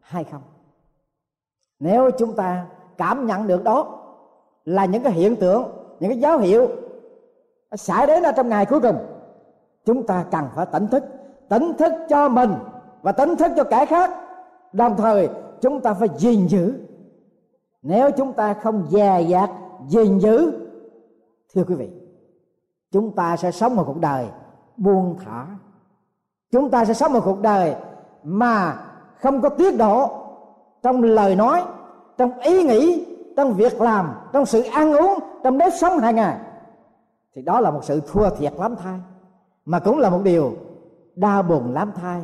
hay 0.00 0.24
không? 0.24 0.42
Nếu 1.78 2.10
chúng 2.10 2.36
ta 2.36 2.66
cảm 2.98 3.26
nhận 3.26 3.46
được 3.46 3.64
đó 3.64 4.00
là 4.64 4.84
những 4.84 5.02
cái 5.02 5.12
hiện 5.12 5.36
tượng, 5.36 5.68
những 6.00 6.10
cái 6.10 6.20
dấu 6.20 6.38
hiệu 6.38 6.68
xảy 7.76 8.06
đến 8.06 8.22
ở 8.22 8.32
trong 8.32 8.48
ngày 8.48 8.66
cuối 8.66 8.80
cùng, 8.80 8.96
chúng 9.84 10.06
ta 10.06 10.24
cần 10.30 10.44
phải 10.54 10.66
tỉnh 10.72 10.86
thức. 10.86 11.04
Tỉnh 11.48 11.72
thức 11.78 11.92
cho 12.08 12.28
mình 12.28 12.50
và 13.02 13.12
tỉnh 13.12 13.36
thức 13.36 13.52
cho 13.56 13.64
kẻ 13.64 13.86
khác. 13.86 14.10
Đồng 14.72 14.96
thời, 14.96 15.28
chúng 15.60 15.80
ta 15.80 15.94
phải 15.94 16.08
gìn 16.16 16.46
giữ. 16.46 16.74
Nếu 17.82 18.10
chúng 18.10 18.32
ta 18.32 18.54
không 18.54 18.86
dè 18.90 19.22
dặt 19.28 19.50
gìn 19.88 20.18
giữ, 20.18 20.52
thưa 21.54 21.64
quý 21.64 21.74
vị 21.74 22.03
chúng 22.94 23.10
ta 23.10 23.36
sẽ 23.36 23.50
sống 23.50 23.76
một 23.76 23.84
cuộc 23.86 24.00
đời 24.00 24.28
buông 24.76 25.16
thả. 25.24 25.46
Chúng 26.50 26.70
ta 26.70 26.84
sẽ 26.84 26.94
sống 26.94 27.12
một 27.12 27.20
cuộc 27.24 27.40
đời 27.40 27.74
mà 28.22 28.78
không 29.20 29.40
có 29.40 29.48
tiết 29.48 29.76
độ 29.78 30.10
trong 30.82 31.02
lời 31.02 31.36
nói, 31.36 31.62
trong 32.18 32.40
ý 32.40 32.64
nghĩ, 32.64 33.06
trong 33.36 33.54
việc 33.54 33.80
làm, 33.80 34.14
trong 34.32 34.46
sự 34.46 34.62
ăn 34.62 34.92
uống, 34.92 35.18
trong 35.44 35.58
nếp 35.58 35.72
sống 35.80 35.98
hàng 35.98 36.16
ngày. 36.16 36.38
Thì 37.34 37.42
đó 37.42 37.60
là 37.60 37.70
một 37.70 37.84
sự 37.84 38.00
thua 38.12 38.30
thiệt 38.30 38.52
lắm 38.58 38.76
thay 38.76 39.00
mà 39.64 39.78
cũng 39.78 39.98
là 39.98 40.10
một 40.10 40.20
điều 40.22 40.52
đau 41.14 41.42
buồn 41.42 41.72
lắm 41.72 41.92
thai 41.94 42.22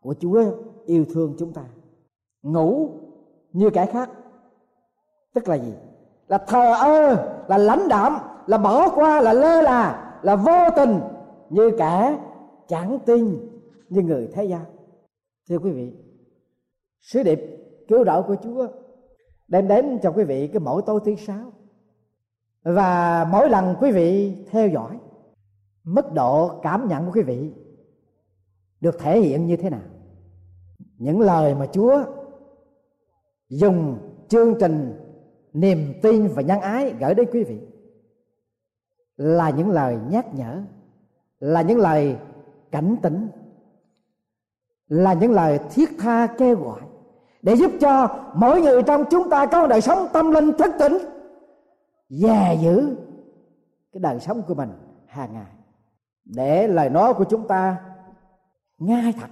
của 0.00 0.14
Chúa 0.20 0.42
yêu 0.86 1.04
thương 1.14 1.34
chúng 1.38 1.52
ta. 1.52 1.62
Ngủ 2.42 2.90
như 3.52 3.70
kẻ 3.70 3.86
khác, 3.86 4.10
tức 5.34 5.48
là 5.48 5.54
gì? 5.54 5.74
Là 6.28 6.38
thờ 6.38 6.74
ơ, 6.74 7.28
là 7.48 7.58
lãnh 7.58 7.88
đạm 7.88 8.18
là 8.46 8.58
bỏ 8.58 8.90
qua, 8.94 9.20
là 9.20 9.32
lơ 9.32 9.62
là 9.62 10.06
là 10.22 10.36
vô 10.36 10.70
tình, 10.76 11.00
như 11.50 11.70
kẻ 11.78 12.18
chẳng 12.68 12.98
tin 13.06 13.48
như 13.88 14.02
người 14.02 14.28
thế 14.32 14.44
gian. 14.44 14.64
Thưa 15.48 15.58
quý 15.58 15.70
vị, 15.70 15.92
sứ 17.00 17.22
điệp 17.22 17.40
cứu 17.88 18.04
rỗi 18.04 18.22
của 18.22 18.36
Chúa 18.42 18.68
đem 19.48 19.68
đến 19.68 19.98
cho 20.02 20.10
quý 20.10 20.24
vị 20.24 20.48
cái 20.48 20.60
mỗi 20.60 20.82
tối 20.86 21.00
thứ 21.04 21.14
sáu. 21.14 21.52
Và 22.62 23.24
mỗi 23.32 23.50
lần 23.50 23.74
quý 23.80 23.92
vị 23.92 24.36
theo 24.50 24.68
dõi, 24.68 24.98
mức 25.84 26.12
độ 26.12 26.60
cảm 26.62 26.88
nhận 26.88 27.06
của 27.06 27.12
quý 27.12 27.22
vị 27.22 27.52
được 28.80 28.98
thể 28.98 29.20
hiện 29.20 29.46
như 29.46 29.56
thế 29.56 29.70
nào? 29.70 29.80
Những 30.98 31.20
lời 31.20 31.54
mà 31.54 31.66
chúa 31.66 32.04
dùng 33.48 33.98
chương 34.28 34.54
trình 34.60 34.98
niềm 35.52 35.94
tin 36.02 36.28
và 36.28 36.42
nhân 36.42 36.60
ái 36.60 36.94
gửi 37.00 37.14
đến 37.14 37.26
quý 37.32 37.44
vị 37.44 37.60
là 39.20 39.50
những 39.50 39.70
lời 39.70 39.98
nhắc 40.08 40.34
nhở, 40.34 40.62
là 41.40 41.62
những 41.62 41.78
lời 41.78 42.16
cảnh 42.70 42.96
tỉnh, 43.02 43.28
là 44.88 45.12
những 45.12 45.32
lời 45.32 45.60
thiết 45.70 45.90
tha 45.98 46.26
kêu 46.26 46.56
gọi 46.56 46.80
để 47.42 47.54
giúp 47.54 47.70
cho 47.80 48.08
mỗi 48.34 48.60
người 48.60 48.82
trong 48.82 49.04
chúng 49.10 49.30
ta 49.30 49.46
có 49.46 49.66
đời 49.66 49.80
sống 49.80 50.06
tâm 50.12 50.30
linh 50.30 50.52
thức 50.58 50.74
tỉnh 50.78 50.98
và 52.08 52.52
giữ 52.52 52.96
cái 53.92 54.00
đời 54.00 54.20
sống 54.20 54.42
của 54.42 54.54
mình 54.54 54.70
hàng 55.06 55.32
ngày. 55.32 55.52
Để 56.24 56.68
lời 56.68 56.90
nói 56.90 57.14
của 57.14 57.24
chúng 57.24 57.48
ta 57.48 57.76
ngay 58.78 59.14
thật 59.20 59.30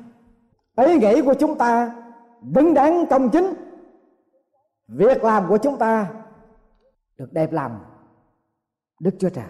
ý 0.87 0.99
nghĩ 0.99 1.23
của 1.23 1.35
chúng 1.35 1.59
ta 1.59 2.03
đứng 2.43 2.75
đắn 2.75 3.07
công 3.11 3.31
chính, 3.31 3.55
việc 4.89 5.25
làm 5.25 5.49
của 5.49 5.59
chúng 5.59 5.77
ta 5.77 6.11
được 7.17 7.33
đẹp 7.33 7.53
lòng 7.53 7.79
đức 9.01 9.15
chúa 9.19 9.29
trời 9.29 9.45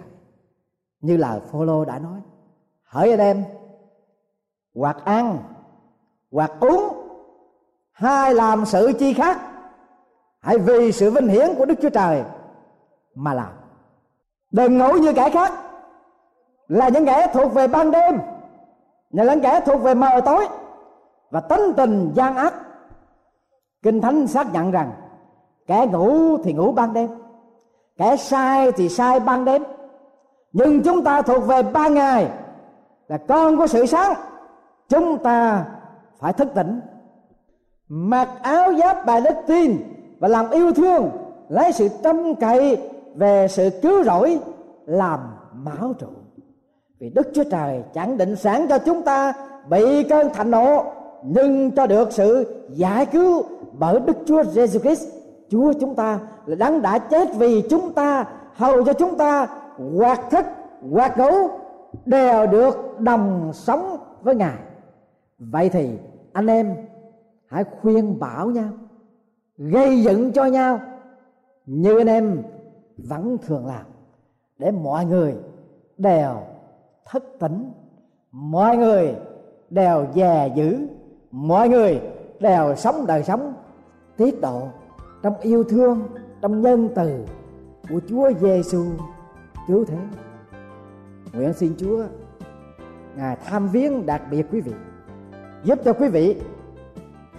như 1.01 1.17
là 1.17 1.41
phaolô 1.53 1.85
đã 1.85 1.99
nói. 1.99 2.21
Hỡi 2.85 3.11
anh 3.11 3.21
em, 3.21 3.45
hoặc 4.75 4.97
ăn, 5.05 5.39
hoặc 6.33 6.53
uống 6.61 7.09
hay 7.93 8.35
làm 8.35 8.67
sự 8.67 8.93
chi 8.99 9.13
khác. 9.15 9.41
Hãy 10.41 10.59
vì 10.59 10.93
sự 10.93 11.11
vinh 11.11 11.29
hiển 11.29 11.55
của 11.59 11.65
đức 11.65 11.75
chúa 11.83 11.91
trời 11.91 12.23
mà 13.15 13.35
làm. 13.35 13.53
Đừng 14.51 14.79
ngủ 14.79 14.93
như 14.93 15.13
kẻ 15.13 15.31
khác. 15.31 15.53
Là 16.69 16.89
những 16.89 17.07
kẻ 17.07 17.31
thuộc 17.33 17.55
về 17.55 17.69
ban 17.69 17.91
đêm, 17.91 18.21
là 19.11 19.25
những 19.25 19.41
kẻ 19.41 19.61
thuộc 19.67 19.83
về 19.83 19.95
mờ 19.95 20.21
tối 20.25 20.49
và 21.31 21.41
tính 21.41 21.73
tình 21.77 22.13
gian 22.15 22.37
ác. 22.37 22.55
Kinh 23.83 24.01
thánh 24.01 24.27
xác 24.27 24.53
nhận 24.53 24.71
rằng, 24.71 24.93
kẻ 25.67 25.87
ngủ 25.87 26.39
thì 26.45 26.53
ngủ 26.53 26.73
ban 26.73 26.93
đêm, 26.93 27.09
kẻ 27.97 28.17
sai 28.17 28.73
thì 28.73 28.89
sai 28.89 29.21
ban 29.21 29.45
đêm 29.45 29.63
nhưng 30.53 30.83
chúng 30.83 31.05
ta 31.05 31.23
thuộc 31.23 31.47
về 31.47 31.63
ba 31.63 31.89
ngày 31.89 32.29
là 33.09 33.19
con 33.29 33.57
của 33.57 33.67
sự 33.67 33.87
sáng. 33.87 34.15
Chúng 34.89 35.19
ta 35.19 35.65
phải 36.19 36.33
thức 36.33 36.49
tỉnh. 36.55 36.81
Mặc 37.89 38.29
áo 38.43 38.75
giáp 38.75 39.07
bài 39.07 39.21
đức 39.21 39.35
tin 39.47 39.77
và 40.19 40.29
làm 40.29 40.51
yêu 40.51 40.73
thương, 40.73 41.11
lấy 41.49 41.73
sự 41.73 41.89
trông 42.03 42.35
cậy 42.35 42.79
về 43.15 43.49
sự 43.49 43.71
cứu 43.83 44.05
rỗi, 44.05 44.39
làm 44.87 45.21
máu 45.53 45.93
trụ. 45.99 46.07
Vì 47.01 47.11
đức 47.11 47.29
chúa 47.35 47.45
trời 47.51 47.83
chẳng 47.95 48.17
định 48.17 48.37
sẵn 48.37 48.69
cho 48.69 48.79
chúng 48.79 49.03
ta 49.03 49.33
bị 49.69 50.03
cơn 50.03 50.33
thạnh 50.33 50.51
nộ, 50.51 50.85
nhưng 51.23 51.71
cho 51.71 51.87
được 51.87 52.13
sự 52.13 52.57
giải 52.71 53.07
cứu 53.07 53.43
bởi 53.73 54.01
đức 54.01 54.17
chúa 54.27 54.45
giêsu 54.45 54.79
christ, 54.79 55.09
chúa 55.51 55.73
chúng 55.73 55.95
ta 55.95 56.19
là 56.47 56.57
đấng 56.57 56.83
đã 56.83 56.99
chết 56.99 57.29
vì 57.35 57.63
chúng 57.71 57.93
ta, 57.93 58.25
hầu 58.55 58.85
cho 58.85 58.93
chúng 58.93 59.19
ta 59.19 59.47
hoặc 59.79 60.21
thức 60.31 60.45
hoặc 60.91 61.19
ngủ 61.19 61.49
đều 62.07 62.47
được 62.47 63.01
đồng 63.01 63.51
sống 63.55 63.97
với 64.23 64.35
ngài. 64.35 64.59
Vậy 65.39 65.69
thì, 65.69 65.99
anh 66.33 66.47
em, 66.47 66.77
hãy 67.47 67.65
khuyên 67.65 68.19
bảo 68.19 68.51
nhau, 68.51 68.71
gây 69.57 70.03
dựng 70.03 70.33
cho 70.33 70.45
nhau, 70.45 70.81
như 71.67 71.99
anh 71.99 72.07
em 72.07 72.43
vẫn 72.97 73.39
thường 73.47 73.67
làm, 73.67 73.85
để 74.59 74.71
mọi 74.71 75.05
người 75.05 75.35
đều 75.97 76.35
thức 77.13 77.37
tỉnh, 77.39 77.73
mọi 78.33 78.77
người 78.77 79.15
đều 79.71 80.07
dè 80.15 80.53
giữ 80.55 80.79
mọi 81.31 81.69
người 81.69 82.01
đều 82.41 82.75
sống 82.77 83.07
đời 83.07 83.23
sống 83.23 83.55
tiết 84.17 84.41
độ 84.41 84.69
trong 85.23 85.35
yêu 85.41 85.65
thương, 85.65 86.03
trong 86.41 86.63
nhân 86.63 86.89
từ 86.95 87.25
của 87.91 88.01
Chúa 88.09 88.31
Giêsu 88.41 88.85
cứu 89.69 89.85
thế. 89.85 89.99
Nguyện 91.33 91.53
xin 91.53 91.75
Chúa 91.79 92.05
ngài 93.17 93.37
tham 93.45 93.69
viếng 93.69 94.07
đặc 94.07 94.23
biệt 94.31 94.47
quý 94.53 94.61
vị, 94.61 94.73
giúp 95.65 95.79
cho 95.85 95.93
quý 95.93 96.09
vị 96.09 96.41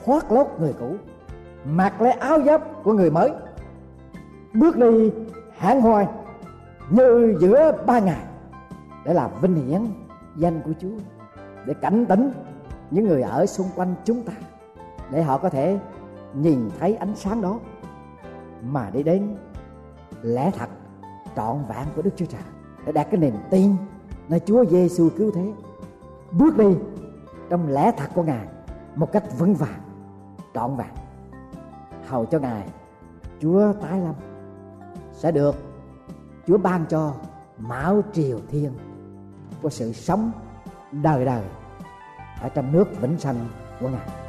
thoát 0.06 0.32
lốt 0.32 0.48
người 0.60 0.74
cũ, 0.80 0.96
mặc 1.66 2.02
lấy 2.02 2.12
áo 2.12 2.42
giáp 2.42 2.84
của 2.84 2.94
người 2.94 3.12
mới, 3.12 3.32
bước 4.54 4.78
đi 4.78 5.12
hãng 5.58 5.82
hoài 5.82 6.08
như 6.90 7.38
giữa 7.40 7.84
ba 7.86 8.00
ngày 8.00 8.26
để 9.06 9.14
làm 9.14 9.32
vinh 9.42 9.56
hiển 9.56 9.82
danh 10.36 10.62
của 10.62 10.72
Chúa 10.80 10.98
để 11.66 11.74
cảnh 11.74 12.06
tỉnh 12.06 12.32
những 12.92 13.08
người 13.08 13.22
ở 13.22 13.46
xung 13.46 13.68
quanh 13.76 13.96
chúng 14.06 14.24
ta 14.24 14.34
để 15.12 15.24
họ 15.24 15.38
có 15.38 15.50
thể 15.50 15.80
nhìn 16.34 16.70
thấy 16.80 16.96
ánh 16.96 17.16
sáng 17.16 17.42
đó 17.42 17.60
mà 18.62 18.90
đi 18.94 19.04
đến 19.04 19.36
lẽ 20.22 20.52
thật 20.58 20.70
trọn 21.40 21.64
vẹn 21.70 21.88
của 21.96 22.02
Đức 22.02 22.12
Chúa 22.16 22.26
Trời. 22.26 22.42
Để 22.86 22.92
đạt 22.92 23.08
cái 23.12 23.20
niềm 23.20 23.34
tin 23.50 23.76
nơi 24.30 24.40
Chúa 24.40 24.66
Giêsu 24.66 25.10
cứu 25.18 25.32
thế. 25.36 25.54
Bước 26.32 26.58
đi 26.58 26.76
trong 27.50 27.70
lẽ 27.70 27.92
thật 27.98 28.10
của 28.16 28.24
Ngài 28.24 28.48
một 28.96 29.12
cách 29.12 29.24
vững 29.38 29.54
vàng, 29.54 29.82
trọn 30.54 30.76
vẹn. 30.76 30.88
Hầu 32.08 32.26
cho 32.26 32.40
Ngài, 32.40 32.68
Chúa 33.40 33.74
tái 33.82 34.00
lâm 34.00 34.16
sẽ 35.14 35.32
được 35.32 35.56
Chúa 36.48 36.58
ban 36.58 36.86
cho 36.90 37.14
mão 37.58 38.02
triều 38.14 38.40
thiên 38.50 38.74
của 39.62 39.70
sự 39.70 39.94
sống 39.94 40.32
đời 40.92 41.26
đời 41.26 41.44
ở 42.42 42.50
trong 42.50 42.72
nước 42.72 43.02
vĩnh 43.02 43.18
sanh 43.18 43.48
của 43.80 43.90
Ngài. 43.90 44.29